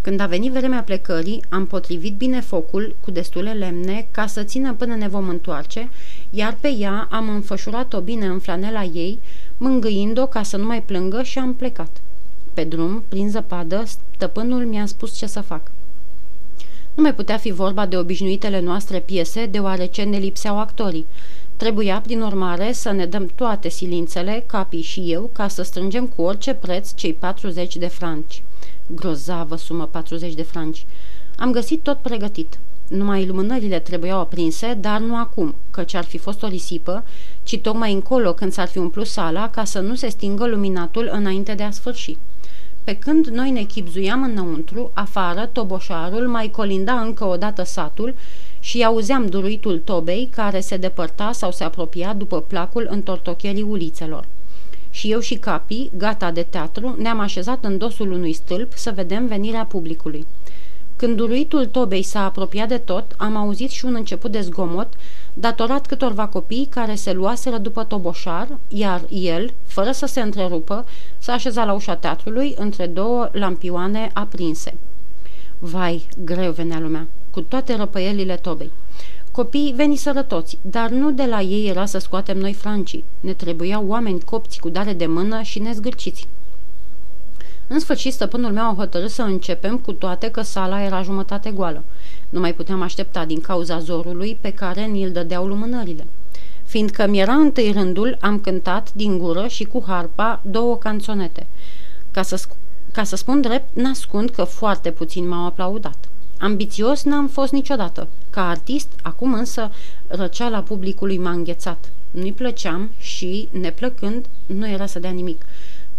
Când 0.00 0.20
a 0.20 0.26
venit 0.26 0.52
vremea 0.52 0.82
plecării, 0.82 1.42
am 1.48 1.66
potrivit 1.66 2.16
bine 2.16 2.40
focul 2.40 2.96
cu 3.00 3.10
destule 3.10 3.52
lemne 3.52 4.06
ca 4.10 4.26
să 4.26 4.42
țină 4.42 4.74
până 4.74 4.94
ne 4.94 5.08
vom 5.08 5.28
întoarce, 5.28 5.88
iar 6.30 6.56
pe 6.60 6.68
ea 6.78 7.08
am 7.10 7.28
înfășurat-o 7.28 8.00
bine 8.00 8.26
în 8.26 8.38
flanela 8.38 8.82
ei, 8.82 9.18
mângâind-o 9.56 10.26
ca 10.26 10.42
să 10.42 10.56
nu 10.56 10.66
mai 10.66 10.82
plângă 10.82 11.22
și 11.22 11.38
am 11.38 11.54
plecat. 11.54 12.00
Pe 12.54 12.64
drum, 12.64 13.02
prin 13.08 13.30
zăpadă, 13.30 13.84
stăpânul 14.14 14.66
mi-a 14.66 14.86
spus 14.86 15.16
ce 15.16 15.26
să 15.26 15.40
fac. 15.40 15.70
Nu 16.94 17.02
mai 17.02 17.14
putea 17.14 17.36
fi 17.36 17.50
vorba 17.50 17.86
de 17.86 17.96
obișnuitele 17.96 18.60
noastre 18.60 18.98
piese, 18.98 19.46
deoarece 19.46 20.02
ne 20.02 20.18
lipseau 20.18 20.58
actorii. 20.58 21.06
Trebuia, 21.56 22.00
prin 22.00 22.20
urmare, 22.20 22.72
să 22.72 22.90
ne 22.90 23.06
dăm 23.06 23.30
toate 23.34 23.68
silințele, 23.68 24.44
capii 24.46 24.82
și 24.82 25.00
eu, 25.06 25.30
ca 25.32 25.48
să 25.48 25.62
strângem 25.62 26.06
cu 26.06 26.22
orice 26.22 26.54
preț 26.54 26.94
cei 26.94 27.12
40 27.12 27.76
de 27.76 27.86
franci. 27.86 28.42
Grozavă 28.86 29.56
sumă 29.56 29.86
40 29.86 30.34
de 30.34 30.42
franci. 30.42 30.86
Am 31.36 31.52
găsit 31.52 31.82
tot 31.82 31.98
pregătit. 31.98 32.58
Numai 32.88 33.26
lumânările 33.26 33.78
trebuiau 33.78 34.20
aprinse, 34.20 34.78
dar 34.80 35.00
nu 35.00 35.16
acum, 35.16 35.54
căci 35.70 35.94
ar 35.94 36.04
fi 36.04 36.18
fost 36.18 36.42
o 36.42 36.46
risipă, 36.46 37.04
ci 37.42 37.58
tocmai 37.58 37.92
încolo 37.92 38.32
când 38.32 38.52
s-ar 38.52 38.68
fi 38.68 38.78
umplut 38.78 39.06
sala 39.06 39.50
ca 39.50 39.64
să 39.64 39.80
nu 39.80 39.94
se 39.94 40.08
stingă 40.08 40.46
luminatul 40.46 41.08
înainte 41.12 41.54
de 41.54 41.62
a 41.62 41.70
sfârși. 41.70 42.16
Pe 42.84 42.96
când 42.96 43.26
noi 43.26 43.50
ne 43.50 43.62
chipzuiam 43.62 44.22
înăuntru, 44.22 44.90
afară, 44.94 45.48
toboșarul 45.52 46.28
mai 46.28 46.48
colinda 46.48 47.00
încă 47.00 47.24
o 47.24 47.36
dată 47.36 47.62
satul 47.62 48.14
și 48.60 48.84
auzeam 48.84 49.26
duruitul 49.26 49.78
tobei 49.78 50.28
care 50.34 50.60
se 50.60 50.76
depărta 50.76 51.32
sau 51.32 51.50
se 51.50 51.64
apropia 51.64 52.14
după 52.14 52.40
placul 52.40 52.86
întortocherii 52.90 53.62
ulițelor. 53.62 54.24
Și 54.90 55.10
eu 55.10 55.20
și 55.20 55.34
capii, 55.34 55.90
gata 55.96 56.30
de 56.30 56.42
teatru, 56.42 56.94
ne-am 56.98 57.18
așezat 57.18 57.64
în 57.64 57.78
dosul 57.78 58.12
unui 58.12 58.32
stâlp 58.32 58.72
să 58.74 58.92
vedem 58.94 59.26
venirea 59.26 59.64
publicului. 59.64 60.26
Când 61.00 61.16
duruitul 61.16 61.66
tobei 61.66 62.02
s-a 62.02 62.24
apropiat 62.24 62.68
de 62.68 62.78
tot, 62.78 63.14
am 63.16 63.36
auzit 63.36 63.70
și 63.70 63.84
un 63.84 63.94
început 63.94 64.30
de 64.30 64.40
zgomot, 64.40 64.88
datorat 65.34 65.86
câtorva 65.86 66.26
copii 66.26 66.66
care 66.70 66.94
se 66.94 67.12
luaseră 67.12 67.58
după 67.58 67.84
toboșar, 67.84 68.48
iar 68.68 69.02
el, 69.08 69.52
fără 69.66 69.92
să 69.92 70.06
se 70.06 70.20
întrerupă, 70.20 70.86
s-a 71.18 71.32
așezat 71.32 71.66
la 71.66 71.72
ușa 71.72 71.94
teatrului 71.94 72.54
între 72.58 72.86
două 72.86 73.28
lampioane 73.32 74.10
aprinse. 74.14 74.76
Vai, 75.58 76.08
greu 76.24 76.52
venea 76.52 76.78
lumea, 76.78 77.06
cu 77.30 77.40
toate 77.40 77.76
răpăielile 77.76 78.36
tobei. 78.36 78.70
Copiii 79.30 79.72
veniseră 79.72 80.22
toți, 80.22 80.58
dar 80.60 80.90
nu 80.90 81.10
de 81.10 81.24
la 81.24 81.40
ei 81.40 81.68
era 81.68 81.86
să 81.86 81.98
scoatem 81.98 82.38
noi 82.38 82.52
francii. 82.52 83.04
Ne 83.20 83.32
trebuiau 83.32 83.86
oameni 83.86 84.20
copți 84.20 84.60
cu 84.60 84.68
dare 84.68 84.92
de 84.92 85.06
mână 85.06 85.42
și 85.42 85.58
nezgârciți. 85.58 86.28
În 87.72 87.78
sfârșit, 87.78 88.12
stăpânul 88.12 88.52
meu 88.52 88.64
a 88.64 88.74
hotărât 88.76 89.10
să 89.10 89.22
începem 89.22 89.78
cu 89.78 89.92
toate 89.92 90.30
că 90.30 90.42
sala 90.42 90.84
era 90.84 91.02
jumătate 91.02 91.50
goală. 91.50 91.84
Nu 92.28 92.40
mai 92.40 92.54
puteam 92.54 92.82
aștepta 92.82 93.24
din 93.24 93.40
cauza 93.40 93.78
zorului 93.78 94.38
pe 94.40 94.52
care 94.52 94.84
ni-l 94.84 95.12
dădeau 95.12 95.46
lumânările. 95.46 96.06
Fiindcă 96.64 97.06
mi-era 97.06 97.32
întâi 97.32 97.72
rândul, 97.72 98.18
am 98.20 98.38
cântat 98.38 98.92
din 98.92 99.18
gură 99.18 99.46
și 99.46 99.64
cu 99.64 99.84
harpa 99.86 100.40
două 100.44 100.76
canțonete. 100.76 101.46
Ca 102.10 102.22
să, 102.22 102.42
ca 102.92 103.04
să 103.04 103.16
spun 103.16 103.40
drept, 103.40 103.76
n-ascund 103.76 104.30
că 104.30 104.44
foarte 104.44 104.90
puțin 104.90 105.28
m-au 105.28 105.46
aplaudat. 105.46 106.08
Ambițios 106.38 107.02
n-am 107.02 107.28
fost 107.28 107.52
niciodată. 107.52 108.08
Ca 108.30 108.48
artist, 108.48 108.88
acum 109.02 109.34
însă 109.34 109.70
răceala 110.06 110.60
publicului 110.60 111.18
m-a 111.18 111.30
înghețat. 111.30 111.92
Nu-i 112.10 112.32
plăceam 112.32 112.90
și, 112.98 113.48
neplăcând, 113.50 114.26
nu 114.46 114.68
era 114.68 114.86
să 114.86 114.98
dea 114.98 115.10
nimic. 115.10 115.44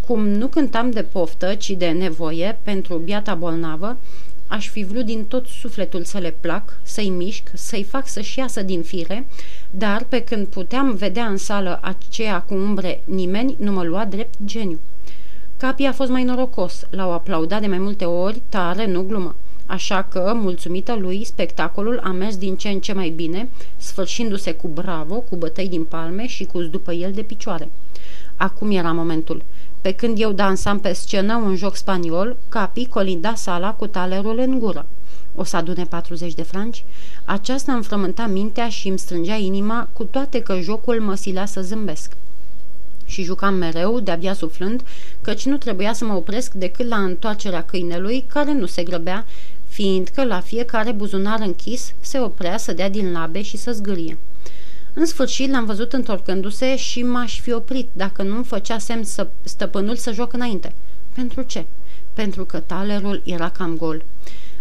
Cum 0.08 0.28
nu 0.28 0.48
cântam 0.48 0.92
de 0.92 1.04
poftă, 1.04 1.56
ci 1.56 1.70
de 1.70 1.90
nevoie 1.90 2.60
pentru 2.64 2.98
biata 2.98 3.36
bolnavă, 3.36 3.98
aș 4.48 4.70
fi 4.70 4.84
vrut 4.84 5.06
din 5.06 5.26
tot 5.26 5.46
sufletul 5.46 6.04
să 6.04 6.18
le 6.18 6.36
plac, 6.40 6.80
să-i 6.84 7.10
mișc, 7.10 7.44
să-i 7.54 7.84
fac 7.84 8.08
să-și 8.08 8.40
iasă 8.40 8.62
din 8.62 8.82
fire, 8.82 9.28
dar 9.70 10.06
pe 10.10 10.24
când 10.24 10.48
puteam 10.48 10.94
vedea 10.94 11.26
în 11.26 11.38
sală 11.38 11.80
aceea 11.82 12.42
cu 12.42 12.54
umbre, 12.54 13.02
nimeni 13.04 13.56
nu 13.60 13.72
mă 13.72 13.84
lua 13.84 14.06
drept 14.06 14.34
geniu. 14.46 14.80
Capii 15.58 15.86
a 15.86 15.92
fost 15.92 16.10
mai 16.10 16.24
norocos, 16.24 16.86
l-au 16.90 17.12
aplaudat 17.12 17.62
de 17.62 17.68
mai 17.68 17.78
multe 17.78 18.06
ori, 18.06 18.42
tare, 18.50 18.86
nu 18.86 19.02
glumă. 19.02 19.36
Așa 19.66 20.04
că, 20.04 20.34
mulțumită 20.36 20.96
lui, 20.96 21.24
spectacolul 21.24 22.00
a 22.04 22.10
mers 22.10 22.38
din 22.38 22.56
ce 22.56 22.70
în 22.70 22.80
ce 22.80 22.94
mai 22.94 23.10
bine, 23.10 23.50
sfârșindu-se 23.78 24.52
cu 24.52 24.68
bravo, 24.68 25.16
cu 25.16 25.36
bătăi 25.36 25.68
din 25.68 25.84
palme 25.84 26.28
și 26.28 26.46
cu 26.46 26.62
după 26.62 26.92
el 26.92 27.12
de 27.12 27.22
picioare. 27.22 27.70
Acum 28.36 28.72
era 28.72 28.92
momentul. 28.92 29.44
Pe 29.82 29.92
când 29.92 30.20
eu 30.20 30.32
dansam 30.32 30.80
pe 30.80 30.94
scenă 30.94 31.36
un 31.36 31.56
joc 31.56 31.76
spaniol, 31.76 32.38
Capi 32.50 32.88
colinda 32.88 33.36
sala 33.36 33.74
cu 33.74 33.88
talerul 33.88 34.40
în 34.40 34.60
gură. 34.60 34.86
O 35.36 35.44
să 35.44 35.58
adune 35.58 35.86
40 35.86 36.34
de 36.34 36.42
franci? 36.42 36.84
Aceasta 37.26 37.74
îmi 37.74 37.84
frământa 37.84 38.26
mintea 38.26 38.70
și 38.70 38.88
îmi 38.88 39.00
strângea 39.00 39.36
inima, 39.36 39.90
cu 39.94 40.04
toate 40.04 40.40
că 40.40 40.60
jocul 40.60 41.02
mă 41.02 41.16
silea 41.16 41.46
să 41.46 41.62
zâmbesc. 41.62 42.12
Și 43.06 43.24
jucam 43.24 43.54
mereu, 43.54 44.00
de-abia 44.00 44.34
suflând, 44.34 44.84
căci 45.22 45.46
nu 45.46 45.58
trebuia 45.58 45.94
să 45.94 46.06
mă 46.06 46.14
opresc 46.14 46.54
decât 46.54 46.88
la 46.88 46.98
întoarcerea 46.98 47.64
câinelui, 47.64 48.26
care 48.28 48.54
nu 48.54 48.66
se 48.66 48.84
grăbea, 48.84 49.26
fiindcă 49.68 50.24
la 50.24 50.40
fiecare 50.40 50.92
buzunar 50.92 51.40
închis 51.40 51.94
se 52.00 52.20
oprea 52.20 52.58
să 52.58 52.74
dea 52.74 52.90
din 52.90 53.12
labe 53.12 53.42
și 53.42 53.58
să 53.58 53.72
zgârie. 53.72 54.18
În 54.94 55.06
sfârșit 55.06 55.52
l-am 55.52 55.66
văzut 55.66 55.94
întorcându-se 55.94 56.76
și 56.76 57.04
m-aș 57.04 57.40
fi 57.40 57.52
oprit 57.52 57.90
dacă 57.92 58.24
nu-mi 58.24 58.44
făcea 58.44 58.78
semn 58.78 59.04
să, 59.04 59.28
stăpânul 59.44 59.96
să 59.96 60.12
joc 60.12 60.34
înainte. 60.34 60.74
Pentru 61.14 61.42
ce? 61.42 61.66
Pentru 62.14 62.46
că 62.46 62.60
talerul 62.60 63.22
era 63.26 63.50
cam 63.50 63.78
gol. 63.78 64.04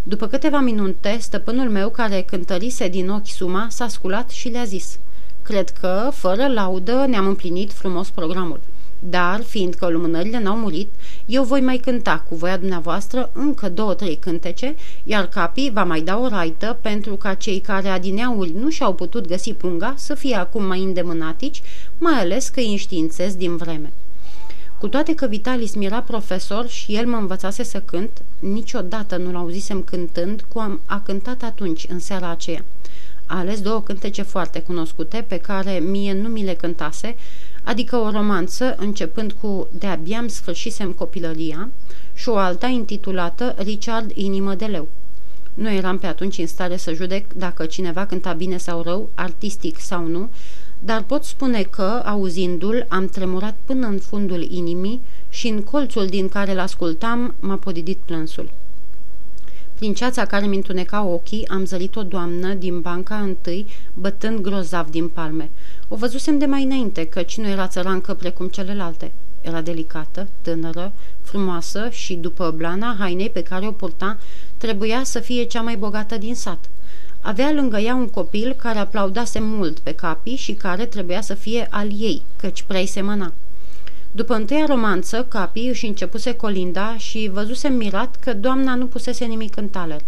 După 0.03 0.27
câteva 0.27 0.61
minute, 0.61 1.17
stăpânul 1.21 1.71
meu, 1.71 1.91
care 1.91 2.23
cântărise 2.23 2.89
din 2.89 3.09
ochi 3.09 3.29
suma, 3.29 3.67
s-a 3.71 3.89
sculat 3.89 4.31
și 4.31 4.49
le-a 4.49 4.65
zis 4.65 4.99
Cred 5.43 5.71
că, 5.71 6.11
fără 6.13 6.47
laudă, 6.47 7.05
ne-am 7.09 7.27
împlinit 7.27 7.73
frumos 7.73 8.11
programul. 8.11 8.61
Dar, 9.03 9.43
fiindcă 9.43 9.89
lumânările 9.89 10.41
n-au 10.41 10.57
murit, 10.57 10.89
eu 11.27 11.45
voi 11.45 11.61
mai 11.61 11.77
cânta 11.77 12.25
cu 12.29 12.35
voia 12.35 12.57
dumneavoastră 12.57 13.31
încă 13.33 13.69
două-trei 13.69 14.17
cântece, 14.17 14.75
iar 15.05 15.27
capii 15.27 15.71
va 15.71 15.85
mai 15.85 16.01
da 16.01 16.19
o 16.19 16.29
raită 16.29 16.79
pentru 16.83 17.17
ca 17.17 17.35
cei 17.35 17.59
care 17.61 17.89
adineauri 17.89 18.53
nu 18.53 18.71
și-au 18.71 18.95
putut 18.95 19.27
găsi 19.27 19.53
punga 19.53 19.95
să 19.97 20.15
fie 20.15 20.35
acum 20.35 20.65
mai 20.65 20.83
îndemânatici, 20.83 21.63
mai 21.99 22.21
ales 22.21 22.49
că 22.49 22.61
îi 22.61 22.71
înștiințez 22.71 23.35
din 23.35 23.57
vreme. 23.57 23.93
Cu 24.79 24.89
toate 24.89 25.15
că 25.15 25.27
Vitalis 25.27 25.75
mi-era 25.75 26.03
profesor 26.03 26.69
și 26.69 26.97
el 26.97 27.07
mă 27.07 27.17
învățase 27.17 27.63
să 27.63 27.81
cânt, 27.85 28.23
niciodată 28.39 29.17
nu-l 29.17 29.37
auzisem 29.37 29.83
cântând 29.83 30.45
cum 30.49 30.81
a 30.87 31.01
cântat 31.05 31.43
atunci, 31.43 31.87
în 31.89 31.99
seara 31.99 32.31
aceea. 32.31 32.65
A 33.27 33.39
ales 33.39 33.61
două 33.61 33.83
cântece 33.83 34.23
foarte 34.23 34.61
cunoscute, 34.61 35.25
pe 35.29 35.37
care 35.37 35.79
mie 35.79 36.13
nu 36.13 36.29
mi 36.29 36.45
le 36.45 36.55
cântase, 36.55 37.17
adică 37.63 37.97
o 37.97 38.11
romanță 38.11 38.75
începând 38.79 39.33
cu 39.33 39.69
De-abia 39.79 40.23
mi 40.23 40.31
sfârșisem 40.31 40.93
copilăria 40.93 41.69
și 42.15 42.29
o 42.29 42.37
alta 42.37 42.67
intitulată 42.67 43.55
Richard 43.59 44.11
Inimă 44.15 44.55
de 44.55 44.65
Leu. 44.65 44.89
Nu 45.55 45.71
eram 45.71 45.99
pe 45.99 46.07
atunci 46.07 46.39
în 46.39 46.47
stare 46.47 46.77
să 46.77 46.93
judec 46.93 47.33
dacă 47.33 47.67
cineva 47.67 48.07
cânta 48.07 48.33
bine 48.33 48.57
sau 48.57 48.83
rău, 48.83 49.09
artistic 49.15 49.81
sau 49.81 50.07
nu, 50.07 50.29
dar 50.79 51.03
pot 51.03 51.25
spune 51.25 51.63
că, 51.63 52.03
auzindu-l, 52.05 52.87
am 52.89 53.07
tremurat 53.07 53.57
până 53.65 53.87
în 53.87 53.99
fundul 53.99 54.43
inimii 54.43 55.01
și 55.29 55.49
în 55.49 55.63
colțul 55.63 56.07
din 56.07 56.29
care 56.29 56.55
l-ascultam 56.55 57.35
m-a 57.41 57.57
podidit 57.57 57.99
plânsul. 58.05 58.51
Din 59.79 59.95
ceața 59.95 60.25
care 60.25 60.47
mi 60.47 60.57
întuneca 60.57 61.03
ochii, 61.03 61.49
am 61.49 61.65
zărit 61.65 61.97
o 61.97 62.03
doamnă 62.03 62.55
din 62.55 62.81
banca 62.81 63.17
întâi, 63.17 63.67
bătând 63.95 64.39
grozav 64.41 64.91
din 64.91 65.09
palme. 65.09 65.51
O 65.93 65.97
văzusem 65.97 66.39
de 66.39 66.47
mai 66.47 66.63
înainte, 66.63 67.05
căci 67.05 67.37
nu 67.37 67.49
era 67.49 67.67
țărancă 67.67 68.15
precum 68.15 68.49
celelalte. 68.49 69.13
Era 69.41 69.61
delicată, 69.61 70.29
tânără, 70.43 70.93
frumoasă 71.23 71.89
și, 71.91 72.15
după 72.15 72.55
blana 72.57 72.97
hainei 72.99 73.31
pe 73.31 73.43
care 73.43 73.67
o 73.67 73.71
purta, 73.71 74.19
trebuia 74.57 75.05
să 75.05 75.21
fie 75.21 75.45
cea 75.45 75.61
mai 75.61 75.77
bogată 75.77 76.17
din 76.17 76.35
sat. 76.35 76.69
Avea 77.21 77.53
lângă 77.53 77.79
ea 77.79 77.95
un 77.95 78.09
copil 78.09 78.53
care 78.53 78.79
aplaudase 78.79 79.39
mult 79.41 79.79
pe 79.79 79.93
capii 79.93 80.37
și 80.37 80.53
care 80.53 80.87
trebuia 80.87 81.21
să 81.21 81.35
fie 81.35 81.67
al 81.71 81.89
ei, 82.01 82.23
căci 82.37 82.63
prea 82.63 82.85
semăna. 82.85 83.33
După 84.11 84.35
întâia 84.35 84.65
romanță, 84.67 85.25
Capi 85.29 85.69
își 85.69 85.87
începuse 85.87 86.33
colinda 86.35 86.97
și 86.97 87.31
văzuse 87.33 87.69
mirat 87.69 88.17
că 88.17 88.35
doamna 88.35 88.75
nu 88.75 88.87
pusese 88.87 89.25
nimic 89.25 89.57
în 89.57 89.69
taler. 89.69 90.01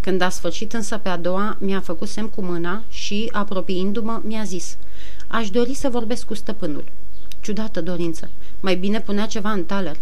Când 0.00 0.20
a 0.20 0.28
sfârșit 0.28 0.72
însă 0.72 0.96
pe 0.96 1.08
a 1.08 1.16
doua, 1.16 1.56
mi-a 1.60 1.80
făcut 1.80 2.08
semn 2.08 2.28
cu 2.28 2.42
mâna 2.42 2.82
și, 2.88 3.28
apropiindu-mă, 3.32 4.20
mi-a 4.24 4.42
zis 4.42 4.76
Aș 5.28 5.50
dori 5.50 5.74
să 5.74 5.88
vorbesc 5.88 6.26
cu 6.26 6.34
stăpânul. 6.34 6.84
Ciudată 7.40 7.80
dorință. 7.80 8.30
Mai 8.60 8.76
bine 8.76 9.00
punea 9.00 9.26
ceva 9.26 9.50
în 9.50 9.64
taler. 9.64 9.96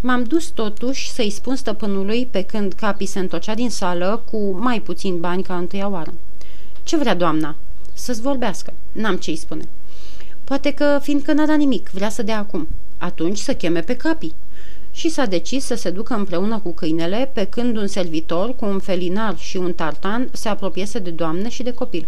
M-am 0.00 0.22
dus 0.22 0.46
totuși 0.46 1.10
să-i 1.10 1.30
spun 1.30 1.56
stăpânului 1.56 2.26
pe 2.30 2.42
când 2.42 2.72
Capi 2.72 3.06
se 3.06 3.18
întocea 3.18 3.54
din 3.54 3.70
sală 3.70 4.22
cu 4.30 4.58
mai 4.58 4.80
puțin 4.80 5.20
bani 5.20 5.42
ca 5.42 5.56
întâia 5.56 5.88
oară. 5.88 6.14
Ce 6.82 6.96
vrea 6.96 7.14
doamna? 7.14 7.56
Să-ți 7.94 8.20
vorbească. 8.20 8.72
N-am 8.92 9.16
ce-i 9.16 9.36
spune. 9.36 9.68
Poate 10.44 10.70
că, 10.70 10.98
fiindcă 11.02 11.32
n-a 11.32 11.46
dat 11.46 11.56
nimic, 11.56 11.90
vrea 11.92 12.08
să 12.08 12.22
dea 12.22 12.38
acum. 12.38 12.68
Atunci 12.98 13.38
să 13.38 13.54
cheme 13.54 13.80
pe 13.80 13.96
capii. 13.96 14.34
Și 14.94 15.08
s-a 15.08 15.26
decis 15.26 15.64
să 15.64 15.74
se 15.74 15.90
ducă 15.90 16.14
împreună 16.14 16.58
cu 16.58 16.72
câinele, 16.72 17.30
pe 17.32 17.44
când 17.44 17.76
un 17.76 17.86
servitor 17.86 18.54
cu 18.54 18.64
un 18.64 18.78
felinar 18.78 19.38
și 19.38 19.56
un 19.56 19.72
tartan 19.72 20.28
se 20.32 20.48
apropiese 20.48 20.98
de 20.98 21.10
doamne 21.10 21.48
și 21.48 21.62
de 21.62 21.72
copil. 21.72 22.06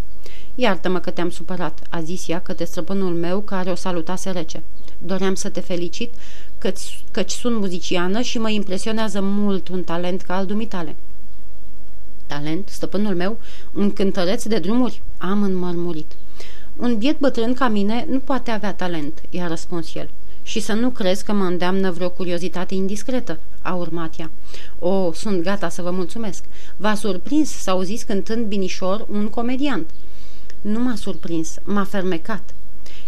Iartă-mă 0.54 0.98
că 0.98 1.10
te-am 1.10 1.30
supărat," 1.30 1.80
a 1.90 2.00
zis 2.00 2.28
ea 2.28 2.40
către 2.40 2.64
străpânul 2.64 3.14
meu 3.14 3.40
care 3.40 3.70
o 3.70 3.74
salutase 3.74 4.30
rece. 4.30 4.62
Doream 4.98 5.34
să 5.34 5.48
te 5.48 5.60
felicit 5.60 6.12
căci, 6.58 7.02
căci 7.10 7.30
sunt 7.30 7.58
muziciană 7.58 8.20
și 8.20 8.38
mă 8.38 8.50
impresionează 8.50 9.20
mult 9.20 9.68
un 9.68 9.82
talent 9.82 10.22
ca 10.22 10.36
al 10.36 10.46
dumitale." 10.46 10.96
Talent, 12.26 12.68
stăpânul 12.68 13.14
meu, 13.14 13.38
un 13.74 13.92
cântăreț 13.92 14.44
de 14.44 14.58
drumuri? 14.58 15.02
Am 15.18 15.42
înmărmurit. 15.42 16.12
Un 16.76 16.98
biet 16.98 17.18
bătrân 17.18 17.54
ca 17.54 17.68
mine 17.68 18.06
nu 18.10 18.18
poate 18.18 18.50
avea 18.50 18.74
talent, 18.74 19.22
i-a 19.30 19.46
răspuns 19.46 19.94
el. 19.94 20.08
Și 20.46 20.60
să 20.60 20.72
nu 20.72 20.90
crezi 20.90 21.24
că 21.24 21.32
mă 21.32 21.44
îndeamnă 21.44 21.90
vreo 21.90 22.10
curiozitate 22.10 22.74
indiscretă, 22.74 23.38
a 23.62 23.74
urmat 23.74 24.18
ea. 24.18 24.30
O, 24.78 25.12
sunt 25.12 25.42
gata 25.42 25.68
să 25.68 25.82
vă 25.82 25.90
mulțumesc. 25.90 26.44
V-a 26.76 26.94
surprins 26.94 27.50
să 27.50 27.70
auziți 27.70 28.06
cântând 28.06 28.46
binișor 28.46 29.06
un 29.10 29.28
comediant. 29.28 29.90
Nu 30.60 30.80
m-a 30.80 30.94
surprins, 30.94 31.54
m-a 31.64 31.84
fermecat. 31.84 32.54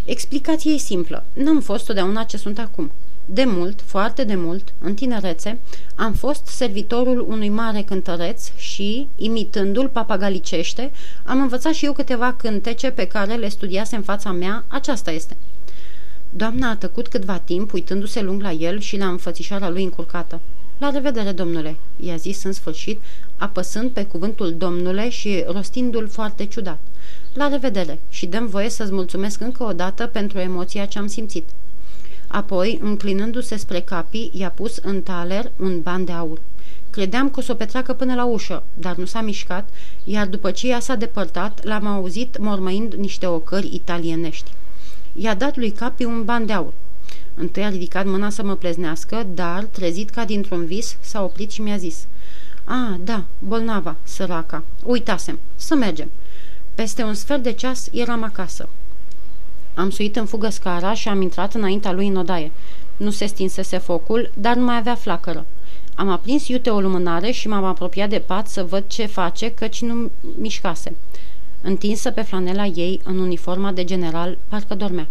Explicația 0.04 0.72
e 0.72 0.76
simplă. 0.76 1.24
N-am 1.32 1.60
fost 1.60 1.84
totdeauna 1.84 2.22
ce 2.24 2.36
sunt 2.36 2.58
acum. 2.58 2.90
De 3.24 3.44
mult, 3.44 3.80
foarte 3.84 4.24
de 4.24 4.34
mult, 4.34 4.72
în 4.80 4.94
tinerețe, 4.94 5.58
am 5.94 6.12
fost 6.12 6.46
servitorul 6.46 7.26
unui 7.28 7.48
mare 7.48 7.82
cântăreț 7.82 8.50
și, 8.56 9.06
imitându-l 9.16 9.88
papagalicește, 9.88 10.90
am 11.24 11.40
învățat 11.40 11.72
și 11.72 11.84
eu 11.84 11.92
câteva 11.92 12.32
cântece 12.32 12.90
pe 12.90 13.06
care 13.06 13.34
le 13.34 13.48
studiase 13.48 13.96
în 13.96 14.02
fața 14.02 14.32
mea, 14.32 14.64
aceasta 14.68 15.10
este. 15.10 15.36
Doamna 16.30 16.70
a 16.70 16.76
tăcut 16.76 17.08
câtva 17.08 17.38
timp, 17.38 17.72
uitându-se 17.72 18.22
lung 18.22 18.42
la 18.42 18.52
el 18.52 18.80
și 18.80 18.96
la 18.96 19.08
înfățișarea 19.08 19.68
lui 19.68 19.82
încurcată. 19.82 20.40
La 20.78 20.90
revedere, 20.90 21.32
domnule, 21.32 21.76
i-a 22.00 22.16
zis 22.16 22.42
în 22.42 22.52
sfârșit, 22.52 23.00
apăsând 23.36 23.90
pe 23.90 24.04
cuvântul 24.04 24.54
domnule 24.54 25.08
și 25.08 25.44
rostindu-l 25.46 26.08
foarte 26.08 26.44
ciudat. 26.44 26.78
La 27.34 27.48
revedere 27.48 27.98
și 28.08 28.26
dăm 28.26 28.46
voie 28.46 28.68
să-ți 28.68 28.92
mulțumesc 28.92 29.40
încă 29.40 29.64
o 29.64 29.72
dată 29.72 30.06
pentru 30.06 30.38
emoția 30.38 30.84
ce 30.84 30.98
am 30.98 31.06
simțit. 31.06 31.48
Apoi, 32.26 32.78
înclinându-se 32.82 33.56
spre 33.56 33.80
capii, 33.80 34.30
i-a 34.34 34.50
pus 34.50 34.76
în 34.76 35.02
taler 35.02 35.50
un 35.56 35.80
ban 35.80 36.04
de 36.04 36.12
aur. 36.12 36.40
Credeam 36.90 37.30
că 37.30 37.40
o 37.40 37.42
să 37.42 37.52
o 37.52 37.54
petreacă 37.54 37.92
până 37.92 38.14
la 38.14 38.24
ușă, 38.24 38.62
dar 38.74 38.96
nu 38.96 39.04
s-a 39.04 39.20
mișcat, 39.20 39.68
iar 40.04 40.26
după 40.26 40.50
ce 40.50 40.68
ea 40.68 40.80
s-a 40.80 40.94
depărtat, 40.94 41.64
l-am 41.64 41.86
auzit 41.86 42.38
mormăind 42.38 42.94
niște 42.94 43.26
ocări 43.26 43.74
italienești. 43.74 44.50
I-a 45.20 45.34
dat 45.34 45.56
lui 45.56 45.70
Capi 45.70 46.04
un 46.04 46.24
ban 46.24 46.46
de 46.46 46.52
aur. 46.52 46.72
Întâi 47.34 47.64
a 47.64 47.68
ridicat 47.68 48.06
mâna 48.06 48.30
să 48.30 48.42
mă 48.42 48.54
pleznească, 48.54 49.26
dar, 49.34 49.64
trezit 49.64 50.10
ca 50.10 50.24
dintr-un 50.24 50.66
vis, 50.66 50.96
s-a 51.00 51.22
oprit 51.22 51.50
și 51.50 51.60
mi-a 51.60 51.76
zis 51.76 52.06
A, 52.64 52.98
da, 53.00 53.24
bolnava, 53.38 53.96
săraca, 54.02 54.64
uitasem, 54.82 55.38
să 55.56 55.74
mergem." 55.74 56.10
Peste 56.74 57.02
un 57.02 57.14
sfert 57.14 57.42
de 57.42 57.52
ceas 57.52 57.88
eram 57.92 58.22
acasă. 58.22 58.68
Am 59.74 59.90
suit 59.90 60.16
în 60.16 60.26
fugă 60.26 60.48
scara 60.48 60.94
și 60.94 61.08
am 61.08 61.20
intrat 61.20 61.54
înaintea 61.54 61.92
lui 61.92 62.06
în 62.06 62.16
odaie. 62.16 62.50
Nu 62.96 63.10
se 63.10 63.26
stinsese 63.26 63.78
focul, 63.78 64.30
dar 64.34 64.56
nu 64.56 64.64
mai 64.64 64.76
avea 64.76 64.94
flacără. 64.94 65.46
Am 65.94 66.08
aprins 66.08 66.48
iute 66.48 66.70
o 66.70 66.80
lumânare 66.80 67.30
și 67.30 67.48
m-am 67.48 67.64
apropiat 67.64 68.08
de 68.08 68.18
pat 68.18 68.48
să 68.48 68.64
văd 68.64 68.84
ce 68.86 69.06
face, 69.06 69.50
căci 69.50 69.82
nu 69.82 70.10
mișcase. 70.38 70.96
Întinsă 71.62 72.10
pe 72.10 72.22
flanela 72.22 72.66
ei, 72.66 73.00
în 73.04 73.18
uniforma 73.18 73.72
de 73.72 73.84
general, 73.84 74.38
parcă 74.48 74.74
dormea. 74.74 75.08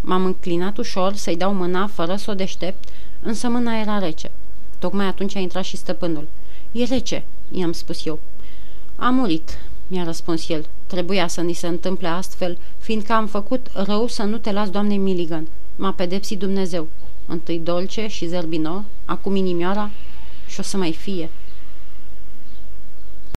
M-am 0.00 0.24
înclinat 0.24 0.76
ușor 0.78 1.14
să-i 1.14 1.36
dau 1.36 1.54
mâna 1.54 1.86
fără 1.86 2.16
să 2.16 2.30
o 2.30 2.34
deștept, 2.34 2.88
însă 3.22 3.48
mâna 3.48 3.80
era 3.80 3.98
rece. 3.98 4.30
Tocmai 4.78 5.06
atunci 5.06 5.36
a 5.36 5.38
intrat 5.38 5.64
și 5.64 5.76
stăpânul. 5.76 6.28
E 6.72 6.84
rece, 6.84 7.24
i-am 7.50 7.72
spus 7.72 8.06
eu. 8.06 8.18
A 8.96 9.10
murit, 9.10 9.58
mi-a 9.86 10.04
răspuns 10.04 10.48
el. 10.48 10.66
Trebuia 10.86 11.26
să 11.26 11.40
ni 11.40 11.52
se 11.52 11.66
întâmple 11.66 12.08
astfel, 12.08 12.58
fiindcă 12.78 13.12
am 13.12 13.26
făcut 13.26 13.66
rău 13.72 14.06
să 14.06 14.22
nu 14.22 14.38
te 14.38 14.52
las, 14.52 14.70
doamne 14.70 14.94
Milligan. 14.94 15.48
M-a 15.76 15.92
pedepsit 15.92 16.38
Dumnezeu. 16.38 16.88
Întâi 17.26 17.58
dolce 17.58 18.06
și 18.06 18.26
zerbino, 18.26 18.84
acum 19.04 19.34
inimioara 19.34 19.90
și 20.46 20.60
o 20.60 20.62
să 20.62 20.76
mai 20.76 20.92
fie. 20.92 21.28